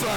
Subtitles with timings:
[0.00, 0.08] Salut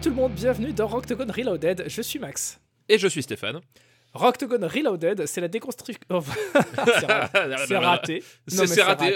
[0.00, 2.58] tout le monde, bienvenue dans Rocktogone Reloaded, je suis Max.
[2.88, 3.60] Et je suis Stéphane.
[4.14, 6.00] Rocktogone Reloaded, c'est la déconstruction.
[7.00, 7.34] c'est raté.
[7.66, 8.24] C'est raté.
[8.48, 9.14] C'est raté.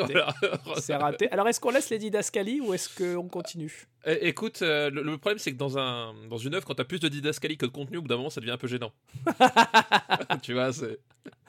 [0.80, 1.30] C'est raté.
[1.30, 3.86] Alors, est-ce qu'on laisse les didascalies ou est-ce qu'on continue?
[4.06, 7.00] Écoute, euh, le, le problème c'est que dans, un, dans une œuvre, quand t'as plus
[7.00, 8.92] de didascalie que de contenu, au bout d'un moment ça devient un peu gênant.
[10.42, 11.00] tu vois, c'est.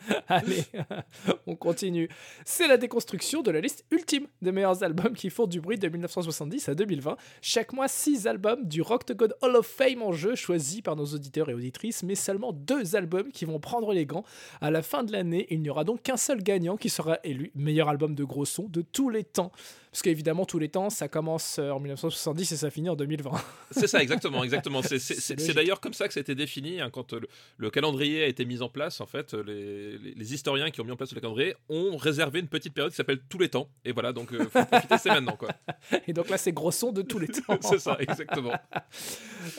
[0.27, 0.63] Allez,
[1.47, 2.09] on continue.
[2.45, 5.87] C'est la déconstruction de la liste ultime des meilleurs albums qui font du bruit de
[5.87, 7.17] 1970 à 2020.
[7.41, 10.95] Chaque mois, 6 albums du Rock to God Hall of Fame en jeu, choisis par
[10.95, 14.23] nos auditeurs et auditrices, mais seulement deux albums qui vont prendre les gants.
[14.61, 17.51] À la fin de l'année, il n'y aura donc qu'un seul gagnant qui sera élu
[17.55, 19.51] meilleur album de gros son de tous les temps.
[19.91, 23.31] Parce qu'évidemment, tous les temps, ça commence euh, en 1970 et ça finit en 2020.
[23.71, 24.81] C'est ça, exactement, exactement.
[24.83, 28.45] C'est- d'ailleurs comme ça que c'était défini hein, quand euh, le, le calendrier a été
[28.45, 29.01] mis en place.
[29.01, 31.97] En fait, euh, les, les- les historiens qui ont mis en place le calendrier ont
[31.97, 33.67] réservé une petite période qui s'appelle tous les temps.
[33.83, 35.49] Et voilà, donc euh, faut profiter, c'est maintenant, quoi.
[36.07, 37.57] Et donc là, c'est gros son de tous les temps.
[37.61, 38.53] c'est ça, exactement.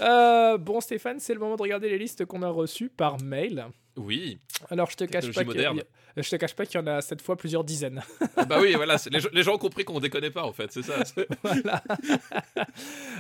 [0.00, 3.67] Euh, bon, Stéphane, c'est le moment de regarder les listes qu'on a reçues par mail.
[4.01, 4.39] Oui.
[4.70, 5.83] Alors, je te cache pas que- moderne.
[6.17, 8.03] je te cache pas qu'il y en a cette fois plusieurs dizaines.
[8.37, 10.70] Ah bah oui, voilà, les, gens- les gens ont compris qu'on déconnait pas, en fait,
[10.73, 10.95] c'est ça.
[11.43, 11.83] voilà.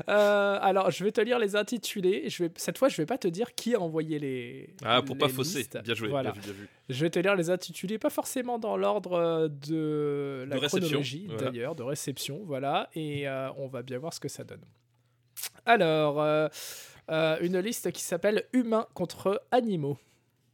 [0.08, 2.28] Euh, alors, je vais te lire les intitulés.
[2.28, 4.74] Je vais, cette fois, je vais pas te dire qui a envoyé les.
[4.84, 5.58] Ah, pour pas les fausser.
[5.58, 5.78] listes.
[5.82, 6.32] Bien joué, Voilà.
[6.32, 6.68] bien vu, bien vu.
[6.88, 11.26] Je vais te lire les intitulés, pas forcément dans l'ordre euh, de la De chronologie,
[11.28, 11.50] voilà.
[11.50, 12.88] d'ailleurs, de réception, voilà.
[12.94, 14.64] Et euh, on va bien voir ce que ça donne.
[15.66, 16.48] Alors, euh,
[17.40, 19.98] une liste qui s'appelle Humains contre animaux.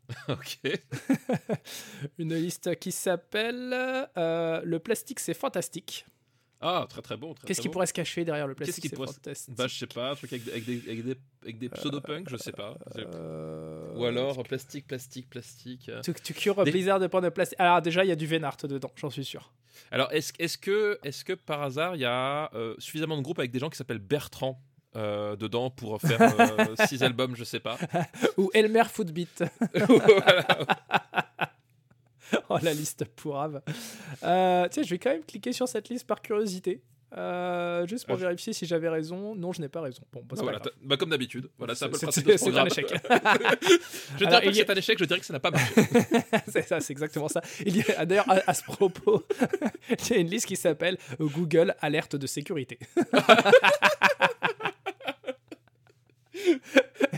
[0.28, 0.58] Ok.
[2.18, 3.72] Une liste qui s'appelle
[4.16, 6.06] euh, Le plastique, c'est fantastique.
[6.60, 7.34] Ah, très très bon.
[7.34, 7.72] très, Qu'est-ce qui bon.
[7.72, 9.86] pourrait se cacher derrière le Qu'est-ce plastique, qui c'est pourrait se- fantastique Bah, je sais
[9.86, 12.78] pas, un truc avec, des- avec des, avec des, avec des pseudo-punks, je sais pas.
[12.96, 15.90] Euh, Ou alors plastique, plastique, plastique.
[15.90, 16.00] euh.
[16.00, 17.60] Tu, tu cures Des- Blizzard de points de plastique.
[17.60, 19.52] Alors déjà, il y a du Vénart dedans, j'en suis sûr.
[19.90, 23.38] Alors, est-ce est que, est que par hasard, il y a euh, suffisamment de groupes
[23.38, 24.58] avec des gens qui s'appellent Bertrand?
[24.96, 27.76] Euh, dedans pour faire euh, six albums, je sais pas.
[28.36, 29.44] Ou Elmer Footbeat.
[32.48, 33.62] Oh, la liste pourrave.
[34.24, 36.82] Euh, tiens, je vais quand même cliquer sur cette liste par curiosité.
[37.16, 39.36] Euh, juste pour Ah, vérifier si j'avais raison.
[39.36, 40.02] Non, je n'ai pas raison.
[40.12, 41.48] Bon, bah, Voilà, pas bah, comme d'habitude.
[41.56, 42.86] Voilà, c'est un peu le C'est- un échec.
[44.18, 45.72] je dirais que a- c'est un échec, je dirais que ça n'a pas marché.
[46.48, 47.42] c'est ça, c'est exactement ça.
[47.64, 49.24] Il y a d'ailleurs à, à ce propos,
[49.88, 52.80] il y a une liste qui s'appelle Google alerte de sécurité.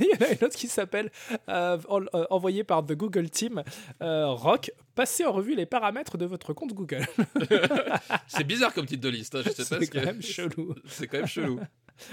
[0.01, 1.11] Il y en a une autre qui s'appelle
[1.49, 3.63] euh, en- euh, envoyée par The Google Team
[4.03, 4.71] euh, Rock.
[4.95, 7.07] Passez en revue les paramètres de votre compte Google.
[8.27, 10.05] c'est bizarre comme titre de liste, hein, je sais pas C'est ce quand que.
[10.07, 10.75] même chelou.
[10.87, 11.61] C'est quand même chelou.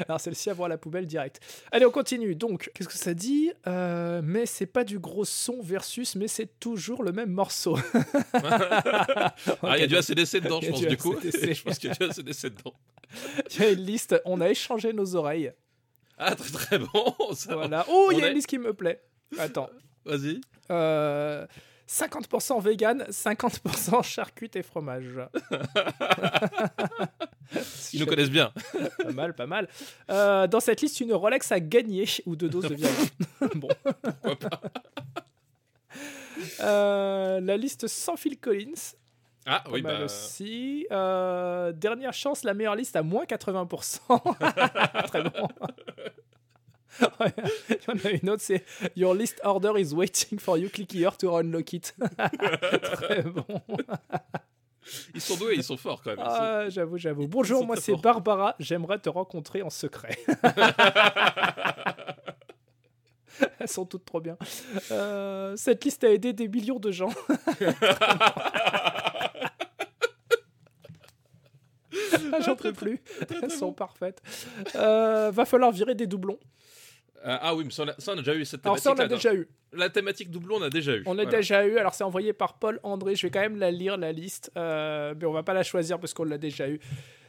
[0.08, 1.40] Alors celle-ci à voir la poubelle direct.
[1.72, 2.34] Allez, on continue.
[2.36, 6.60] Donc, qu'est-ce que ça dit Euh, Mais c'est pas du gros son versus, mais c'est
[6.60, 7.78] toujours le même morceau.
[8.34, 9.34] Ah,
[9.78, 11.16] il y a du ACDC dedans, Il je pense, du coup.
[11.24, 12.74] Je pense qu'il y a du ACDC dedans.
[13.56, 15.52] Il y a une liste, on a échangé nos oreilles.
[16.18, 17.16] Ah, très très bon.
[17.34, 17.56] Ça.
[17.56, 17.86] Voilà.
[17.90, 19.02] Oh, il y a une liste qui me plaît.
[19.38, 19.70] Attends.
[20.06, 20.40] Vas-y.
[20.72, 21.46] Euh,
[21.88, 25.20] 50% vegan, 50% charcuterie et fromage.
[27.94, 28.52] Ils nous connaissent bien.
[29.04, 29.68] Pas mal, pas mal.
[30.10, 32.92] Euh, dans cette liste, une Rolex a gagné ou deux doses de viande.
[33.56, 33.70] bon.
[36.60, 38.96] Euh, la liste sans Phil Collins,
[39.46, 40.06] Ah pas oui, mal bah.
[40.06, 40.88] aussi.
[40.92, 45.08] Euh, dernière chance, la meilleure liste à moins 80%.
[45.08, 45.48] Très bon.
[47.20, 47.34] Ouais,
[47.68, 48.64] Il y en a une autre, c'est
[48.96, 50.70] Your list order is waiting for you.
[50.70, 51.94] Click here to unlock it.
[52.84, 53.46] Très bon.
[55.14, 56.22] Ils sont doués, ils sont forts quand même.
[56.26, 57.28] Ah, j'avoue, j'avoue.
[57.28, 57.98] Bonjour, moi c'est.
[57.98, 58.56] Barbara.
[58.60, 60.18] J'aimerais te rencontrer en secret.
[63.60, 64.38] Elles sont toutes trop bien.
[64.92, 67.12] Euh, cette liste a aidé des millions de gens.
[72.14, 73.02] Ah, J'en peux plus.
[73.42, 74.22] Elles sont parfaites.
[74.76, 76.40] Euh, va falloir virer des doublons.
[77.26, 78.84] Euh, ah oui, mais ça on, a, ça, on a déjà eu cette Alors thématique.
[78.84, 79.48] ça, on l'a déjà eu.
[79.74, 81.04] La thématique doublon, on a déjà eu.
[81.08, 81.38] On l'a Voilà.
[81.40, 81.78] déjà eu.
[81.78, 83.16] Alors c'est envoyé par Paul André.
[83.16, 84.52] Je vais quand même la lire, la liste.
[84.58, 86.80] Euh, mais on va pas la choisir parce qu'on l'a déjà eu.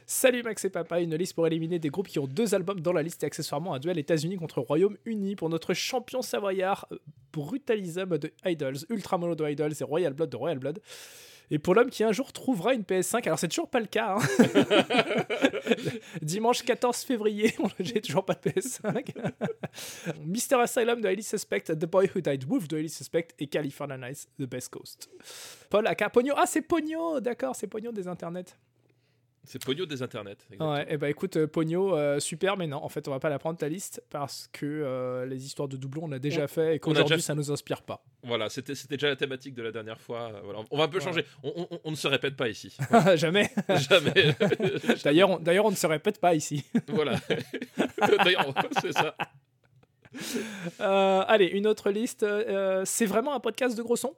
[0.09, 2.93] Salut Max et Papa, une liste pour éliminer des groupes qui ont deux albums dans
[2.93, 6.87] la liste et accessoirement un duel États-Unis contre Royaume-Uni pour notre champion savoyard
[7.33, 10.79] Brutalism de Idols, Ultramono de Idols et Royal Blood de Royal Blood.
[11.49, 14.17] Et pour l'homme qui un jour trouvera une PS5, alors c'est toujours pas le cas.
[14.17, 14.19] hein.
[16.21, 19.13] Dimanche 14 février, j'ai toujours pas de PS5.
[20.25, 20.61] Mr.
[20.61, 24.27] Asylum de Highly Suspect, The Boy Who Died Wolf de Highly Suspect et California Nights,
[24.39, 25.09] The Best Coast.
[25.69, 26.33] Paul Aka, Pogno.
[26.37, 28.55] Ah, c'est Pogno, d'accord, c'est Pogno des internets.
[29.47, 30.35] C'est Pogno des internets.
[30.59, 33.19] Ouais, et eh bah écoute, euh, Pogno, euh, super, mais non, en fait, on va
[33.19, 36.49] pas la prendre ta liste parce que euh, les histoires de doublons, on a déjà
[36.49, 37.27] fait et qu'aujourd'hui, déjà...
[37.27, 38.03] ça nous inspire pas.
[38.23, 40.33] Voilà, c'était déjà la thématique de la dernière fois.
[40.43, 40.59] Voilà.
[40.69, 41.23] On va un peu changer.
[41.43, 42.75] On, on, on, ne se répète pas ici.
[43.15, 43.49] Jamais.
[43.89, 44.35] Jamais.
[45.05, 46.65] D'ailleurs, on, d'ailleurs, on ne se répète pas ici.
[46.89, 47.17] voilà.
[48.25, 49.15] D'ailleurs, c'est ça.
[51.25, 52.25] allez, une autre liste.
[52.83, 54.13] c'est vraiment un podcast de gros son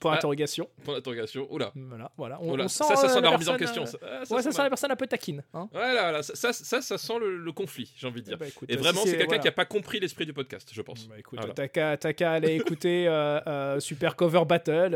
[0.00, 0.68] Point ah, d'interrogation.
[0.84, 1.46] Point d'interrogation.
[1.50, 1.72] Oula.
[1.74, 2.38] Voilà, voilà.
[2.40, 3.82] On, on sent ça, ça sent la remise en question.
[3.82, 5.42] Euh, ça, ça, ouais, ça sent la personne un peu taquine.
[5.54, 8.38] Hein voilà, ça, ça, ça, sent le, conflit, j'ai envie de dire.
[8.38, 10.82] Bah, écoute, et vraiment, si c'est quelqu'un qui n'a pas compris l'esprit du podcast, je
[10.82, 11.08] pense.
[11.08, 11.54] Bah, écoute, voilà.
[11.96, 14.94] t'as qu'à aller écouter euh, euh, Super Cover Battle,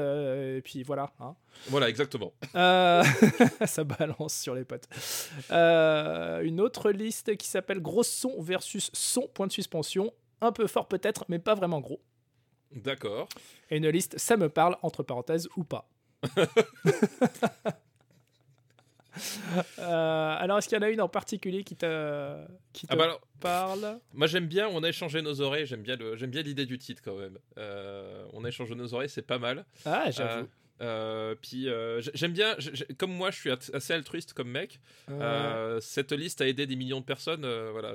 [0.56, 1.12] et puis voilà.
[1.20, 1.34] Hein.
[1.68, 2.32] Voilà, exactement.
[2.52, 4.88] ça balance sur les potes.
[5.50, 10.12] une autre liste qui s'appelle Gros son versus son, point de suspension.
[10.42, 12.00] Un peu fort peut-être, mais pas vraiment gros.
[12.74, 13.28] D'accord.
[13.70, 15.88] Et une liste, ça me parle, entre parenthèses, ou pas.
[19.78, 22.96] Euh, alors, est-ce qu'il y en a une en particulier qui, te, qui te ah
[22.96, 23.98] bah parle?
[24.14, 26.78] Moi, j'aime bien, on a échangé nos oreilles, j'aime bien, le, j'aime bien l'idée du
[26.78, 27.36] titre quand même.
[27.58, 29.64] Euh, on a échangé nos oreilles, c'est pas mal.
[29.84, 30.46] Ah, j'avoue.
[30.80, 31.68] Euh, puis
[32.14, 32.56] j'aime bien,
[32.98, 34.80] comme moi, je suis assez altruiste comme mec.
[35.80, 37.46] cette liste a aidé des millions de personnes.
[37.72, 37.94] voilà,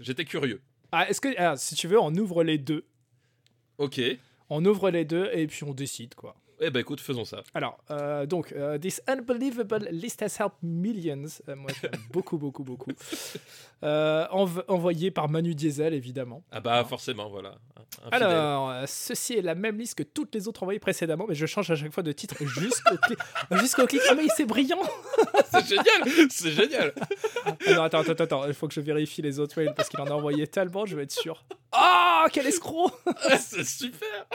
[0.00, 0.60] j'étais curieux.
[0.90, 2.84] Ah, est-ce que, ah, si tu veux, on ouvre les deux
[3.78, 4.00] Ok.
[4.50, 6.36] On ouvre les deux et puis on décide quoi.
[6.60, 7.42] Eh ben écoute, faisons ça.
[7.54, 11.24] Alors, euh, donc, uh, This Unbelievable List Has Helped Millions.
[11.48, 12.92] Euh, moi, j'aime beaucoup, beaucoup, beaucoup.
[13.82, 16.44] Euh, envoyé par Manu Diesel, évidemment.
[16.52, 17.56] Ah bah, forcément, voilà.
[18.10, 21.70] Alors, ceci est la même liste que toutes les autres envoyées précédemment, mais je change
[21.70, 23.18] à chaque fois de titre jusqu'au clic.
[23.60, 24.00] jusqu'au clic.
[24.08, 24.82] Ah, mais c'est brillant
[25.50, 26.94] C'est génial C'est génial
[27.66, 30.06] Alors, attends, attends, attends, il faut que je vérifie les autres mails parce qu'il en
[30.06, 31.44] a envoyé tellement, je vais être sûr.
[31.72, 32.92] Ah, quel escroc
[33.38, 34.26] C'est super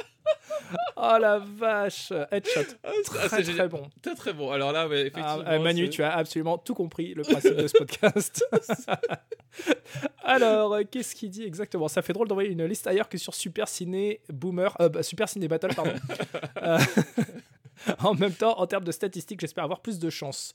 [0.99, 2.61] Oh la vache Headshot.
[2.83, 2.89] Ah,
[3.27, 3.87] très, très bon.
[4.01, 4.51] Très très bon.
[4.51, 5.43] Alors là, effectivement.
[5.45, 8.43] Ah, Manu, tu as absolument tout compris le principe de ce podcast.
[10.23, 11.87] Alors, euh, qu'est-ce qu'il dit exactement?
[11.87, 15.29] Ça fait drôle d'envoyer une liste ailleurs que sur Super Ciné Boomer, euh, bah, Super
[15.29, 15.93] Ciné Battle, pardon.
[16.63, 16.79] Euh,
[17.99, 20.53] en même temps, en termes de statistiques, j'espère avoir plus de chance.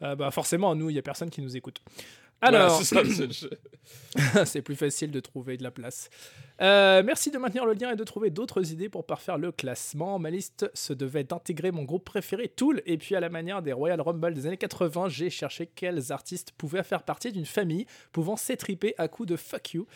[0.00, 1.82] bah, forcément, nous, il n'y a personne qui nous écoute.
[2.42, 2.82] Alors,
[4.44, 6.10] c'est plus facile de trouver de la place.
[6.60, 10.18] Euh, merci de maintenir le lien et de trouver d'autres idées pour parfaire le classement.
[10.18, 13.72] Ma liste se devait d'intégrer mon groupe préféré, Tool, et puis à la manière des
[13.72, 18.36] Royal Rumble des années 80, j'ai cherché quels artistes pouvaient faire partie d'une famille pouvant
[18.36, 19.86] s'étriper à coups de fuck you.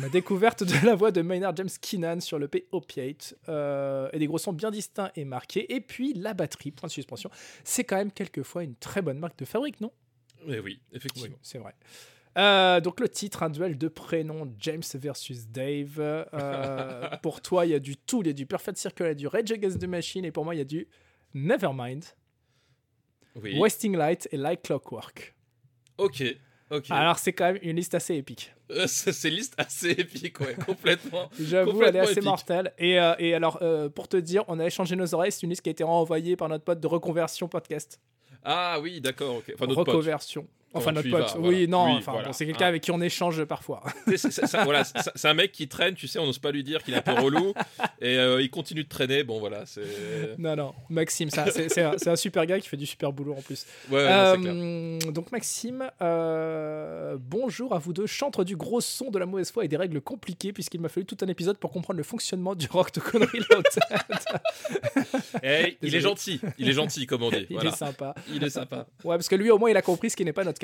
[0.00, 4.18] Ma découverte de la voix de Maynard James Keenan sur le P Opiate euh, et
[4.18, 7.30] des gros sons bien distincts et marqués, et puis la batterie, point de suspension.
[7.62, 9.92] C'est quand même quelquefois une très bonne marque de fabrique, non?
[10.46, 11.36] Oui, oui, effectivement.
[11.42, 11.74] c'est vrai.
[12.36, 15.98] Euh, donc le titre, un duel de prénoms, James versus Dave.
[15.98, 19.06] Euh, pour toi, il y a du tout, il y a du Perfect Circle, il
[19.06, 20.88] y a du Rage Against the Machine, et pour moi, il y a du
[21.34, 22.04] Nevermind,
[23.36, 23.58] oui.
[23.58, 25.34] Wasting Light et Like Clockwork.
[25.98, 26.22] Ok,
[26.70, 26.90] ok.
[26.90, 28.52] Alors c'est quand même une liste assez épique.
[28.70, 31.28] Euh, c'est une liste assez épique, ouais, complètement.
[31.40, 32.72] J'avoue, elle est assez mortelle.
[32.78, 33.60] Et, et alors,
[33.94, 36.36] pour te dire, on a échangé nos oreilles, c'est une liste qui a été renvoyée
[36.36, 38.00] par notre pote de reconversion podcast.
[38.44, 39.52] Ah oui, d'accord, ok.
[39.54, 40.46] Enfin, reconversion.
[40.74, 41.36] Enfin, notre pote.
[41.38, 42.68] Oui, non, enfin, c'est quelqu'un ah.
[42.68, 43.82] avec qui on échange parfois.
[44.16, 47.02] C'est un mec qui traîne, tu sais, on n'ose pas lui dire qu'il est un
[47.02, 47.54] peu relou.
[48.00, 49.24] et euh, il continue de traîner.
[49.24, 49.64] Bon, voilà.
[50.38, 53.66] Non, non, Maxime, c'est un, un, super gars qui fait du super boulot en plus.
[53.90, 59.26] Ouais, euh, donc, Maxime, euh, bonjour à vous deux, chantre du gros son de la
[59.26, 62.02] mauvaise foi et des règles compliquées, puisqu'il m'a fallu tout un épisode pour comprendre le
[62.04, 63.40] fonctionnement du rock de conneries
[65.42, 67.46] hey, Il est gentil, il est gentil, comme on dit.
[67.50, 68.14] Il est sympa.
[68.32, 68.86] Il est sympa.
[69.04, 70.58] Ouais, parce que lui, au moins, il a compris ce qui n'est pas notre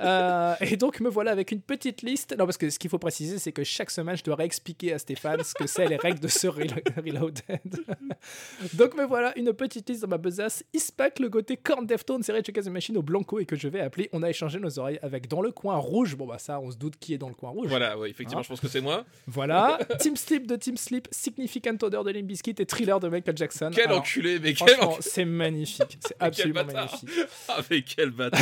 [0.00, 2.34] euh, et donc me voilà avec une petite liste.
[2.38, 4.98] Non, parce que ce qu'il faut préciser, c'est que chaque semaine, je dois réexpliquer à
[4.98, 6.46] Stéphane ce que c'est les règles de ce
[6.96, 7.42] Reloaded.
[8.74, 10.64] donc me voilà une petite liste dans ma besace.
[10.72, 14.08] Ispac, le côté Corn Deftones, c'est Rage Machine au Blanco et que je vais appeler
[14.12, 16.16] On a échangé nos oreilles avec dans le coin rouge.
[16.16, 17.68] Bon, bah ça, on se doute qui est dans le coin rouge.
[17.68, 19.04] Voilà, oui, effectivement, hein je pense que c'est moi.
[19.26, 19.78] Voilà.
[20.00, 23.70] Team Sleep de Team Sleep, Significant Odor de Limbiskit et Thriller de Michael Jackson.
[23.74, 25.98] Quel enculé, mais quel C'est magnifique.
[26.00, 27.08] C'est absolument magnifique.
[27.48, 28.40] Ah, mais quel bâtard.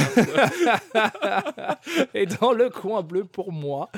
[2.14, 3.90] et dans le coin bleu pour moi,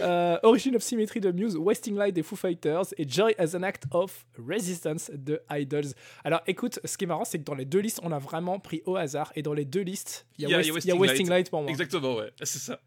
[0.00, 3.62] euh, Origin of Symmetry de Muse, Wasting Light des Foo Fighters et Joy as an
[3.62, 5.92] Act of Resistance de Idols.
[6.24, 8.58] Alors écoute, ce qui est marrant, c'est que dans les deux listes, on a vraiment
[8.58, 11.50] pris au hasard et dans les deux listes, il y, a, Wasting, Light.
[11.50, 11.70] pour moi.
[11.70, 12.80] Exactement, ouais, c'est ça.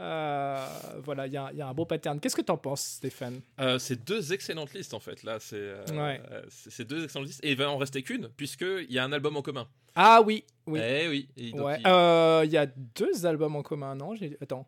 [0.00, 0.66] Euh,
[1.04, 2.18] voilà, il y, a un beau pattern.
[2.18, 3.40] Qu'est-ce que tu en penses, Stéphane?
[3.60, 5.22] Euh, C'est deux excellentes listes en fait.
[5.24, 7.44] Là, c'est euh, deux excellentes listes.
[7.44, 9.68] Et il va en rester qu'une, puisqu'il y a un album en commun.
[9.94, 10.80] Ah oui, oui.
[10.82, 11.28] Eh oui.
[11.36, 11.48] il...
[11.50, 14.14] y a deux albums en commun, non?
[14.40, 14.66] Attends.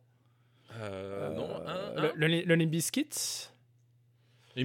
[0.79, 2.75] non, un, Le, le, Limp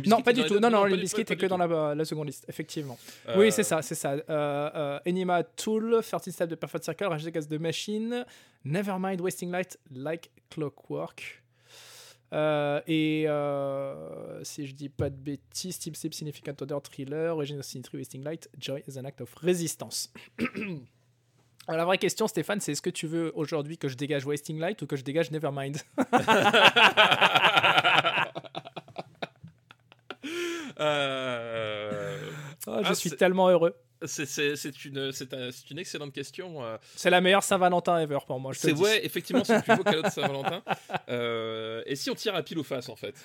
[0.06, 0.56] Non, pas du tout.
[0.56, 2.98] les Non, non, Bizkit pas est que dans la, la seconde liste, effectivement.
[3.30, 4.12] Euh, Oui, c'est ça, c'est ça.
[4.12, 8.26] Euh, euh, Enima Tool, 13 Step de Perfect Circle, Rage Against the Machine,
[8.66, 11.44] Nevermind, Wasting Light, Like Clockwork.
[12.34, 17.58] Euh, et euh, si je dis pas de bêtises, Team Sleep, Significant Order, Thriller, Origin
[17.60, 20.12] of Symmetry, Wasting Light, Joy is an Act of Resistance.
[21.70, 24.58] Alors, la vraie question, Stéphane, c'est est-ce que tu veux aujourd'hui que je dégage Wasting
[24.58, 25.78] Light ou que je dégage Nevermind?
[30.80, 32.18] Euh,
[32.68, 33.74] Oh, Je Ah, suis tellement heureux.
[34.06, 34.26] c'est-
[34.86, 36.64] une, un- excellente question.
[36.64, 38.52] euh, C'est la meilleure Saint-Valentin ever pour moi.
[38.54, 40.62] C'est ouais, effectivement, c'est le plus beau cadeau de Saint-Valentin.
[41.10, 43.16] Euh, et si on tire à pile ou face, en fait?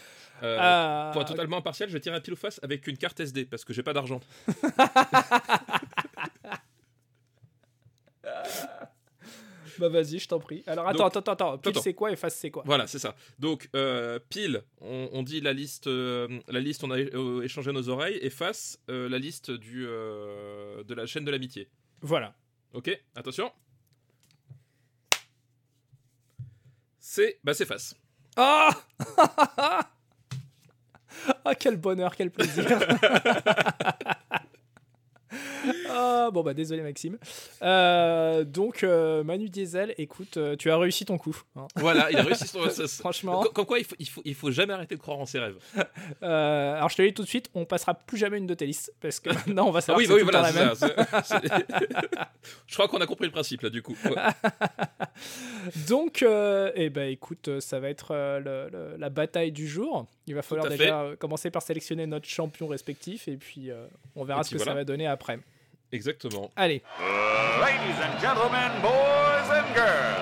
[0.42, 2.96] Euh, Ah, Pour être totalement impartial, je vais tirer à pile ou face avec une
[2.96, 4.20] carte SD parce que j'ai pas d'argent.
[9.82, 10.62] Bah vas-y, je t'en prie.
[10.68, 11.58] Alors attends, Donc- attends, attends.
[11.58, 12.62] Pile c'est quoi et face c'est quoi?
[12.64, 13.16] Voilà, c'est ça.
[13.40, 17.72] Donc euh, pile, on, on dit la liste, euh, la liste, on a euh, échangé
[17.72, 21.68] nos oreilles, et face, euh, la liste du de la chaîne de l'amitié.
[22.00, 22.32] Voilà.
[22.74, 23.50] Ok, attention.
[27.00, 27.96] C'est, bah c'est face.
[28.36, 28.70] Ah
[31.44, 32.64] Ah quel bonheur, quel plaisir.
[35.94, 37.18] Ah, bon bah désolé Maxime.
[37.62, 41.36] Euh, donc euh, Manu Diesel, écoute, euh, tu as réussi ton coup.
[41.56, 41.66] hein.
[41.76, 42.68] Voilà, il a réussi son.
[42.70, 43.42] ça- Franchement.
[43.52, 45.56] Comme, quoi, il faut, il faut, il faut jamais arrêter de croire en ses rêves.
[46.22, 48.66] Alors je te le dis tout de suite, on passera plus jamais une de tes
[48.66, 50.42] listes parce que maintenant on va Ah savoir oui, que bah oui, voilà.
[50.42, 50.74] la même.
[50.74, 51.40] ça,
[52.66, 53.96] Je crois qu'on a compris le principe là, du coup.
[54.04, 54.12] Ouais.
[55.88, 56.24] Donc,
[56.74, 60.06] eh ben, écoute, ça va être le- le- la bataille du jour.
[60.26, 63.70] Il va falloir déjà commencer par sélectionner notre champion respectif et puis
[64.16, 65.38] on verra Et ce que ça va donner après.
[65.92, 66.50] Exactement.
[66.56, 66.82] Allez,
[67.60, 70.18] Ladies and gentlemen, boys and girls,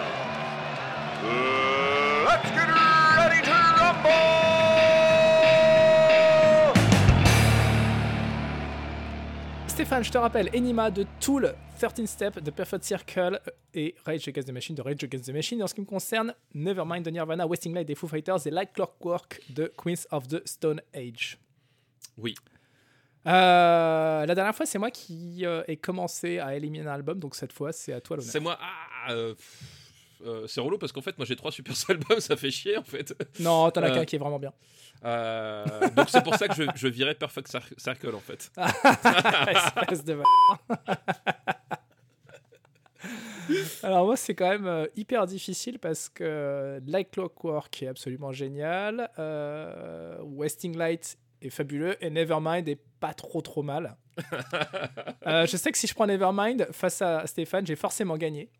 [2.26, 2.68] let's get
[3.16, 4.10] ready to rumble!
[9.68, 13.40] Stéphane, je te rappelle, Enima de Tool, 13 Step de Perfect Circle
[13.72, 15.62] et Rage Against the Machine de Rage Against the Machine.
[15.62, 18.72] En ce qui me concerne, Nevermind de Nirvana, Wasting Light des Foo Fighters et Light
[18.74, 21.38] Clockwork de Queens of the Stone Age.
[22.18, 22.34] Oui.
[23.26, 27.34] Euh, la dernière fois, c'est moi qui euh, ai commencé à éliminer un album, donc
[27.34, 28.30] cette fois, c'est à toi l'honneur.
[28.32, 28.58] C'est moi.
[28.60, 29.34] Ah, euh,
[30.46, 33.14] c'est relou parce qu'en fait, moi j'ai trois super albums, ça fait chier en fait.
[33.40, 34.52] Non, t'en as qu'un qui est vraiment bien.
[35.96, 38.50] Donc c'est pour ça que je, je virais Perfect Cir- Circle en fait.
[39.88, 40.18] Espèce de
[43.82, 49.08] Alors moi c'est quand même hyper difficile parce que Like Clockwork est absolument génial,
[50.22, 53.96] Wasting Light est fabuleux et Nevermind est pas trop trop mal.
[55.26, 58.50] Euh, je sais que si je prends Nevermind face à Stéphane, j'ai forcément gagné.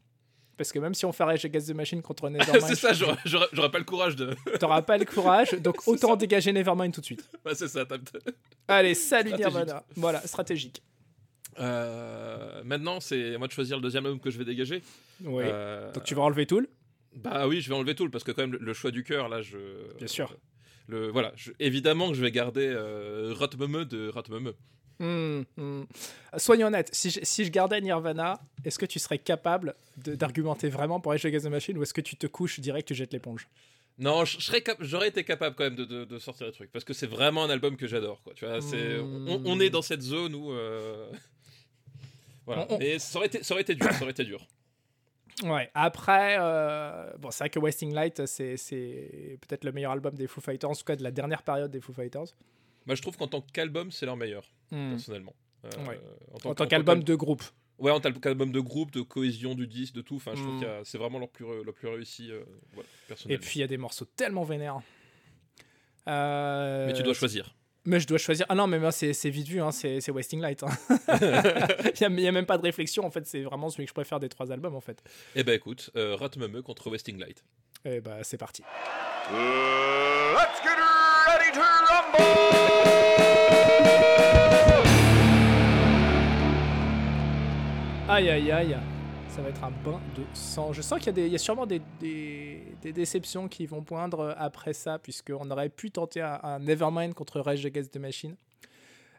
[0.57, 3.71] Parce que même si on fait Rage Against the Machine contre Nevermind, c'est ça, j'aurais-
[3.71, 4.37] pas le courage de.
[4.61, 6.17] t'auras pas le courage, donc autant ça.
[6.17, 7.29] dégager Nevermind tout de suite.
[7.55, 7.85] C'est ça.
[8.69, 9.33] Allez, salut.
[9.33, 9.83] Nirvana.
[9.97, 10.83] Voilà, stratégique.
[11.59, 14.83] Euh, maintenant, c'est à moi de choisir le deuxième album que je vais dégager.
[15.25, 15.45] Oui.
[15.47, 16.69] Euh, Donc tu vas enlever Tool
[17.17, 19.29] Bah oui, je vais enlever tout parce que quand même le, le choix du cœur
[19.29, 19.59] là, je.
[19.99, 20.37] Bien sûr.
[20.91, 24.53] Le voilà, je- évidemment que je vais garder euh, Rotmeme de Rotmeme.
[24.99, 25.85] Hmm, hmm.
[26.37, 31.01] Soyons honnêtes, si je, si je gardais Nirvana, est-ce que tu serais capable d'argumenter vraiment
[31.01, 33.49] pour Rage Against the Machine ou est-ce que tu te couches direct, tu jettes l'éponge?
[33.99, 34.25] Non,
[34.81, 37.45] j'aurais été capable quand même de, de- de sortir le truc parce que c'est vraiment
[37.45, 38.23] un album que j'adore.
[38.23, 38.33] Quoi.
[38.35, 40.53] Tu vois, c'est, on, on est dans cette zone où.
[40.53, 41.11] euh,
[42.47, 42.67] Voilà.
[42.71, 43.93] On- on- Mais ça aurait, été, ça aurait été dur.
[43.93, 44.47] Ça aurait été dur.
[45.43, 50.15] Ouais, après, euh, bon, c'est vrai que Wasting Light, c'est c'est peut-être le meilleur album
[50.15, 52.27] des Foo Fighters, en tout cas de la dernière période des Foo Fighters.
[52.87, 54.91] Moi, je trouve qu'en tant qu'album, c'est leur meilleur, Hmm.
[54.91, 55.35] personnellement.
[55.65, 56.01] Euh, Ouais.
[56.45, 57.43] En tant qu'album de groupe.
[57.79, 60.17] Ouais, en tant qu'album de groupe, de cohésion du disque, de tout.
[60.17, 60.61] Enfin, je trouve Mm.
[60.61, 62.43] que c'est vraiment leur plus, leur plus réussi, euh,
[62.75, 63.43] voilà, Et personnellement.
[63.43, 64.81] puis il y a des morceaux tellement vénères.
[66.09, 67.55] Euh, Mais tu dois choisir.
[67.87, 68.45] Mais je dois choisir.
[68.49, 70.63] Ah non, mais moi, c'est c'est vite vu, hein, c'est c'est Wasting Light.
[70.63, 70.69] hein.
[72.01, 74.21] Il n'y a, même pas de réflexion, en fait, c'est vraiment celui que je préfère
[74.21, 75.03] des trois albums, en fait.
[75.35, 77.43] Eh ben écoute, euh, Rotmeme contre Wasting Light.
[77.85, 78.63] Et bah, c'est parti.
[79.33, 80.77] Let's get
[81.27, 83.31] ready to rumble!
[88.09, 88.77] Aïe, aïe, aïe.
[89.35, 90.73] Ça va être un bain de sang.
[90.73, 93.65] Je sens qu'il y, a des- il y a sûrement des, des- des déceptions qui
[93.67, 97.99] vont poindre après ça, puisqu'on aurait pu tenter un, un Nevermind contre Rage Against the
[97.99, 98.37] Machine.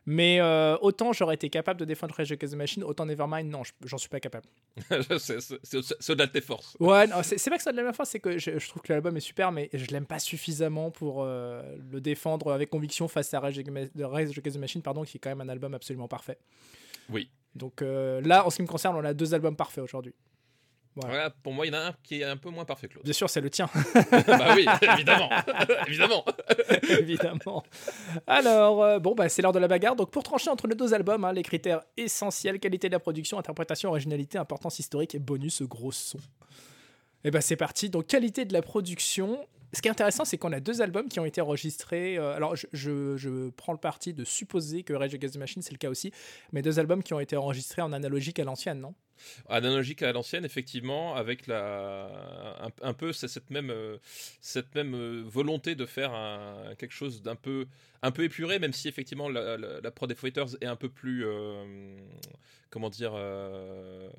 [0.06, 3.64] Mais euh, autant j'aurais été capable de défendre Rage Against the Machine, autant Nevermind, non,
[3.64, 4.48] je- j'en suis pas capable.
[5.20, 6.76] c'est au-delà de tes forces.
[6.80, 8.92] Ouais, c'est pas que ça de la même fois, c'est que je, je trouve que
[8.92, 13.34] l'album est super, mais je l'aime pas suffisamment pour euh, le défendre avec conviction face
[13.34, 16.38] à Rage Against the Machine, pardon, qui est quand même un album absolument parfait.
[17.10, 17.30] Oui.
[17.56, 20.14] Donc euh, là, en ce qui me concerne, on a deux albums parfaits aujourd'hui.
[20.96, 21.14] Voilà.
[21.14, 22.96] Voilà, pour moi, il y en a un qui est un peu moins parfait que
[22.96, 23.06] l'autre.
[23.06, 23.70] Bien sûr, c'est le tien,
[24.12, 25.30] bah oui, évidemment.
[25.88, 26.26] évidemment.
[26.90, 27.64] évidemment.
[28.28, 29.96] Alors, euh, bon, bah, c'est l'heure de la bagarre.
[29.96, 33.40] Donc, pour trancher entre nos deux albums, hein, les critères essentiels qualité de la production,
[33.40, 36.20] interprétation, originalité, importance historique et bonus gros son.
[37.24, 37.90] Et bah, c'est parti.
[37.90, 39.40] Donc, qualité de la production.
[39.74, 42.18] Ce qui est intéressant, c'est qu'on a deux albums qui ont été enregistrés.
[42.18, 45.62] euh, alors, je, je- je prends le parti de supposer que Rage Against the Machine,
[45.62, 46.12] c'est le cas aussi,
[46.52, 48.94] mais deux albums qui ont été enregistrés en analogique à l'ancienne, non?
[49.50, 53.98] Analogique à l'ancienne, effectivement, avec la, un, un peu cette même, euh,
[54.42, 57.68] cette même euh, volonté de faire un- quelque chose d'un peu,
[58.02, 60.90] un peu épuré, même si effectivement la, la, la prod des Fighters est un peu
[60.90, 61.96] plus, euh,
[62.72, 64.10] comment dire, euh,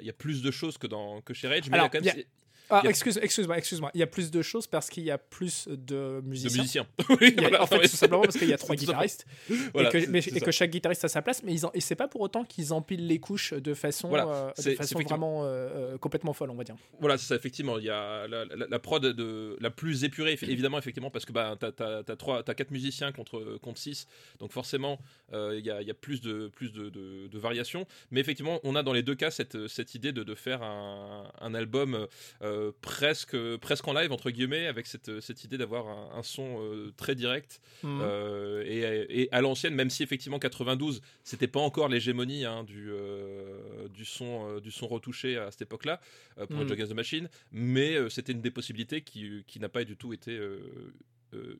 [0.00, 1.98] il y a plus de choses que, dans, que chez Rage, mais Alors, il y
[1.98, 2.24] a quand il y a- même
[2.70, 3.90] Ah, a- excuse, excuse-moi, excuse-moi.
[3.94, 6.62] Il y a plus de choses parce qu'il y a plus de de musiciens.
[6.62, 6.86] musiciens.
[7.20, 9.26] oui, a- voilà, en fait, tout simplement parce qu'il y a trois guitaristes
[9.72, 11.80] Voilà, et, que, mais- et que chaque guitariste a sa place, mais ils en, et
[11.80, 14.26] c'est pas pour autant qu'ils empilent les couches de façon, Voilà,
[14.58, 15.46] euh, de façon vraiment euh,
[15.94, 16.76] euh, complètement folle, on va dire.
[17.00, 17.78] Voilà, c'est ça, effectivement.
[17.78, 21.32] Il y a la, la- la prod de, la plus épurée, évidemment, effectivement, parce que
[21.32, 24.06] bah, t'as, t'as, t'as trois- t'as quatre musiciens contre, contre 6,
[24.40, 24.98] donc forcément,
[25.32, 27.86] euh, il y, a, y a plus, de, plus de, de- de variations.
[28.10, 31.30] Mais effectivement, on a dans les deux cas cette, cette idée de, de faire un,
[31.40, 32.06] un album
[32.42, 36.60] euh, presque, presque en live, entre guillemets, avec cette, cette idée d'avoir un, un son
[36.60, 37.60] euh, très direct.
[37.82, 38.00] Mhm.
[38.02, 42.90] Euh, et, et à l'ancienne, même si effectivement 92, c'était pas encore l'hégémonie hein, du,
[42.90, 46.00] euh, du, son, euh, du son retouché à cette époque-là
[46.38, 46.72] euh, pour Mm.
[46.72, 50.12] Against the Machine, mais euh, c'était une des possibilités qui, qui n'a pas du tout
[50.12, 50.38] été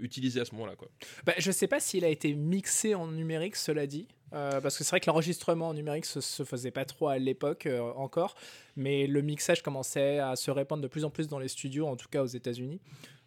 [0.01, 0.77] utilisée à ce moment-là.
[0.77, 0.89] Quoi.
[1.25, 4.85] Bah, je sais pas s'il a été mixé en numérique, cela dit, euh, parce que
[4.85, 8.35] c'est vrai que l'enregistrement en numérique se, se faisait pas trop à l'époque euh, encore,
[8.77, 11.97] mais le mixage commençait à se répandre de plus en plus dans les studios, en
[11.97, 12.81] tout cas aux États-Unis.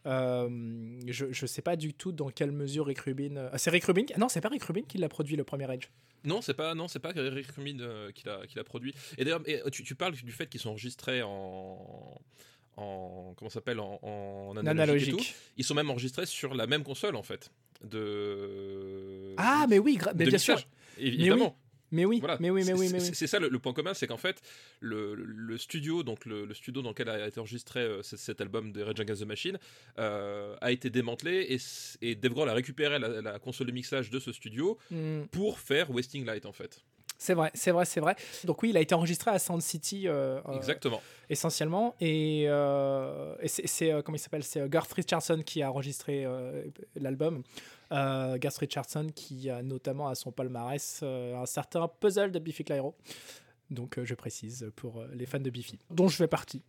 [0.06, 3.50] Euh, je, je sais pas du tout dans quelle mesure Rick Rubin.
[3.58, 5.88] c'est Rick Rubin Non, c'est pas Rick Rubin qui l'a produit le premier Edge.
[6.26, 7.78] Non, c'est pas, non, c'est pas Rick Rubin
[8.14, 8.94] qui l'a, qui l'a produit.
[9.18, 12.22] Et d'ailleurs, tu parles du fait qu'ils sont enregistrés en,
[12.82, 15.18] en comment s'appelle, en, en analogique, et tout.
[15.18, 15.36] Analogique.
[15.58, 17.52] Ils sont même enregistrés sur la même console en fait.
[18.30, 20.60] De Ah, mais oui, mais bien sûr.
[20.98, 21.58] Évidemment.
[21.92, 22.38] Mais oui, Voilà.
[22.40, 23.10] mais oui, mais oui, mais oui.
[23.14, 24.44] C'est ça le, le point commun, c'est qu'en fait,
[24.80, 28.42] le, le studio, donc le, le studio dans lequel a été enregistré euh, cet, cet
[28.42, 29.58] album de Rage Against the Machine,
[29.98, 31.58] euh, a été démantelé et,
[32.08, 35.24] et Dave Grohl a récupéré la, la console de mixage de ce studio Hmm.
[35.32, 36.84] pour faire Wasting Light en fait.
[37.22, 38.16] C'est vrai, c'est vrai, c'est vrai.
[38.46, 41.02] Donc oui, il a été enregistré à Sound City euh, euh, Exactement.
[41.30, 41.94] essentiellement.
[42.00, 46.26] Et, euh, et c'est, comment il s'appelle C'est Garth Richardson qui a enregistré
[46.96, 47.44] l'album.
[47.92, 52.96] Euh, Garth Richardson qui a notamment à son palmarès un certain puzzle de Biffy Clyro.
[53.70, 56.64] Donc je précise pour les fans de Biffy, dont je fais partie.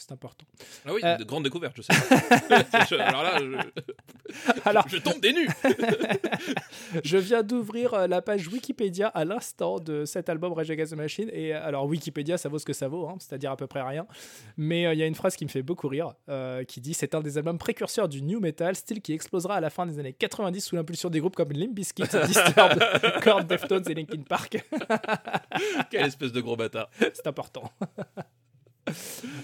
[0.00, 0.46] C'est important.
[0.86, 1.16] Ah oui, Euh.
[1.18, 1.92] de grande découverte, je sais.
[2.88, 5.48] Je- alors là, je, Alors, je tombe des nues.
[7.04, 10.96] je viens d'ouvrir euh, la page Wikipédia à l'instant de cet album Rage Against the
[10.96, 11.28] Machine.
[11.34, 13.82] Et euh, alors, Wikipédia, ça vaut ce que ça vaut, hein, c'est-à-dire à peu près
[13.82, 14.06] rien.
[14.56, 16.94] Mais euh, il y a une phrase qui me fait beaucoup rire euh, qui dit
[16.94, 19.98] C'est un des albums précurseurs du new metal, style qui explosera à la fin des
[19.98, 22.82] années 90 sous l'impulsion des groupes comme Limp Bizkit, Disturbed,
[23.22, 24.64] Korn, Deftones et Linkin Park.
[25.90, 26.88] Quelle espèce de gros bâtard.
[27.12, 27.70] C'est important.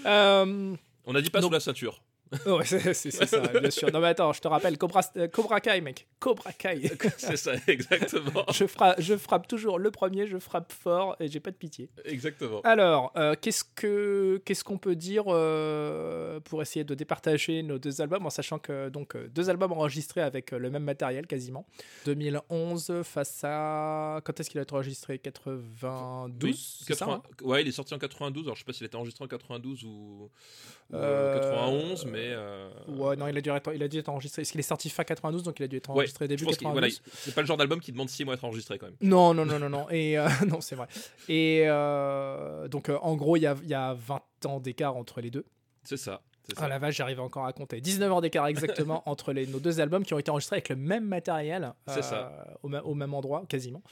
[0.05, 2.01] Euh, On a dit pas Donc- sous la ceinture.
[2.45, 3.91] ouais, c'est ça, bien sûr.
[3.91, 6.07] Non, mais attends, je te rappelle Cobra, euh, Cobra Kai, mec.
[6.19, 6.91] Cobra Kai.
[7.17, 8.45] C'est ça, exactement.
[8.51, 11.89] je, frappe, je frappe toujours le premier, je frappe fort et j'ai pas de pitié.
[12.05, 12.61] Exactement.
[12.61, 18.01] Alors, euh, qu'est-ce que qu'est-ce qu'on peut dire euh, pour essayer de départager nos deux
[18.01, 21.65] albums en sachant que donc euh, deux albums enregistrés avec le même matériel quasiment.
[22.05, 25.19] 2011 face à quand est-ce qu'il a été enregistré?
[25.19, 28.45] 92 Oui, c'est ça, 80 hein Ouais, il est sorti en 92.
[28.45, 32.05] Alors, je sais pas s'il a été enregistré en 92 ou, ou, euh, Euh, 91,
[32.05, 32.16] mais.
[32.19, 34.41] Euh, Ouais, non, il a dû être, il a dû être enregistré.
[34.41, 36.45] Est-ce qu'il est sorti fin 92 donc il a dû être Ouais, enregistré je début
[36.45, 38.43] pense qu'il- 92 voilà, c'est pas le genre d'album qui demande 6 mois à être
[38.43, 38.95] enregistré quand même.
[39.01, 39.89] Non, non, non, non, non.
[39.89, 40.87] Et euh, non, c'est vrai.
[41.29, 44.95] Et euh, donc, euh, en gros, il y a, il y a 20 ans d'écart
[44.97, 45.45] entre les deux.
[45.83, 46.21] C'est ça.
[46.55, 47.81] Ah la vache, j'arrive encore à compter.
[47.81, 50.77] 19 ans d'écart exactement entre les, nos deux albums qui ont été enregistrés avec le
[50.77, 51.73] même matériel.
[51.87, 52.57] C'est ça.
[52.63, 53.83] Au même endroit, quasiment.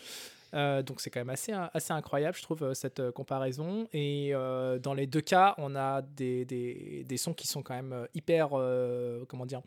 [0.55, 3.87] Euh, donc c'est quand même assez, assez incroyable, je trouve, euh, cette euh, comparaison.
[3.93, 4.33] Et
[4.81, 8.49] dans les deux cas, on a des, des, des sons qui sont quand même hyper,
[9.27, 9.61] comment dire,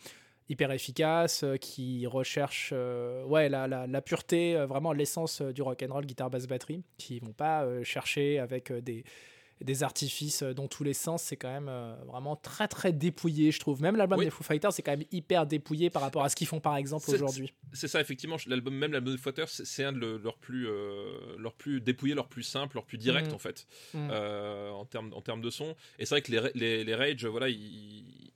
[0.49, 2.73] hyper efficaces, qui recherchent
[3.27, 7.19] ouais, la, la, la pureté, vraiment l'essence du rock and roll, guitare, basse, batterie, qui
[7.21, 8.81] vont pas chercher avec euh,
[9.61, 12.93] des des artifices euh, dans tous les sens, c'est quand même euh, vraiment très très
[12.93, 13.81] dépouillé, je trouve.
[13.83, 14.25] Même l'album Oui.
[14.25, 16.77] des Foo Fighters, c'est quand même hyper dépouillé par rapport à ce qu'ils font par
[16.77, 17.53] exemple aujourd'hui.
[17.73, 18.37] C'est ça, effectivement.
[18.47, 22.15] L'album, même l'album de Footer, c'est c'est un de le- leurs plus, euh, plus dépouillés,
[22.15, 23.35] leurs plus simples, leurs plus directs Mhm.
[23.35, 24.09] en fait, Mhm.
[24.11, 25.77] euh, en termes en termes de son.
[25.99, 27.47] Et c'est vrai que les, les, les Rage, voilà,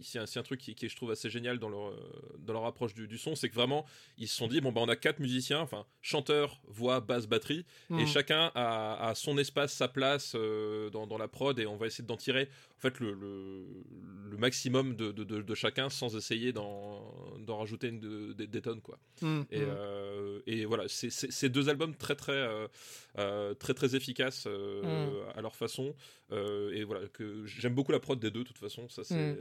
[0.00, 1.92] c'est un, un truc qui, qui est, je trouve assez génial dans leur
[2.38, 3.84] dans leur approche du, du son, c'est que vraiment
[4.18, 7.64] ils se sont dit bon bah on a quatre musiciens, enfin chanteur, voix, basse, batterie,
[7.90, 8.06] et Mhm.
[8.06, 10.34] chacun a, a son espace, sa place
[10.92, 14.36] dans, dans dans, la prod et on va essayer d'en tirer en fait le, le,
[14.38, 17.02] maximum de, de, de, chacun sans essayer d'en
[17.48, 18.98] rajouter une, des, tonnes quoi.
[19.20, 20.42] Mmh, et, mmh.
[20.46, 22.48] et, voilà, c'est deux albums très très
[23.58, 25.36] très très efficaces mmh.
[25.36, 25.94] à leur façon
[26.30, 29.36] et voilà que j'aime beaucoup la prod des deux de toute façon ça c'est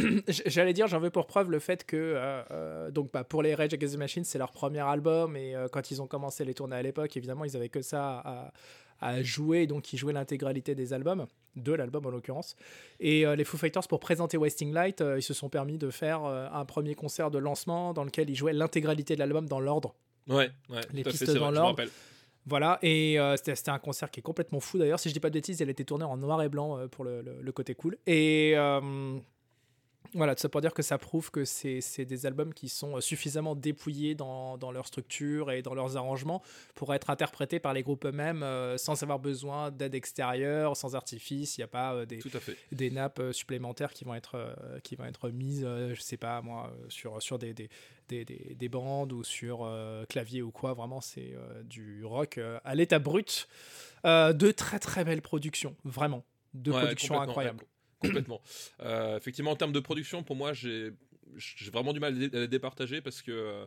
[0.46, 3.54] J'allais dire, j'en veux pour preuve le fait que, euh, euh, donc, bah, pour les
[3.54, 6.54] Rage Against the Machine, c'est leur premier album, et euh, quand ils ont commencé les
[6.54, 8.52] tournées à l'époque, évidemment, ils avaient que ça à,
[9.00, 12.56] à jouer, donc ils jouaient l'intégralité des albums, de l'album en l'occurrence.
[12.98, 16.64] Et les Foo Fighters, pour présenter Wasting Light, ils se sont permis de faire un
[16.64, 19.94] premier concert de lancement dans lequel ils jouaient l'intégralité de l'album dans l'ordre.
[20.28, 21.82] Ouais, ouais, les pistes dans l'ordre.
[22.46, 25.00] Voilà, et c'était un concert qui est complètement fou d'ailleurs.
[25.00, 27.22] Si je dis pas de bêtises, elle été tournée en noir et blanc pour le,
[27.22, 27.96] le, côté cool.
[28.06, 28.54] Et
[30.14, 33.00] voilà, tout ça pour dire que ça prouve que c'est des albums qui sont euh,
[33.00, 36.42] suffisamment dépouillés dans, dans, leur structure et dans leurs arrangements
[36.74, 41.56] pour être interprétés par les groupes eux-mêmes euh, sans avoir besoin d'aide extérieure, sans artifice.
[41.56, 42.20] Il n'y a pas euh, des,
[42.72, 47.22] des nappes supplémentaires qui vont être, qui vont être mises, je sais pas moi, sur,
[47.22, 47.68] sur des, des,
[48.08, 49.70] des, des bandes ou sur
[50.08, 50.74] clavier ou quoi.
[50.74, 51.34] Vraiment, c'est
[51.64, 53.48] du rock à l'état brut.
[54.04, 56.24] de très très belles productions, vraiment.
[56.54, 57.64] De productions incroyables
[58.00, 58.40] complètement.
[58.80, 60.92] Euh, effectivement, en termes de production, pour moi, j'ai
[61.70, 63.30] vraiment du mal à les départager parce que.
[63.30, 63.66] Euh,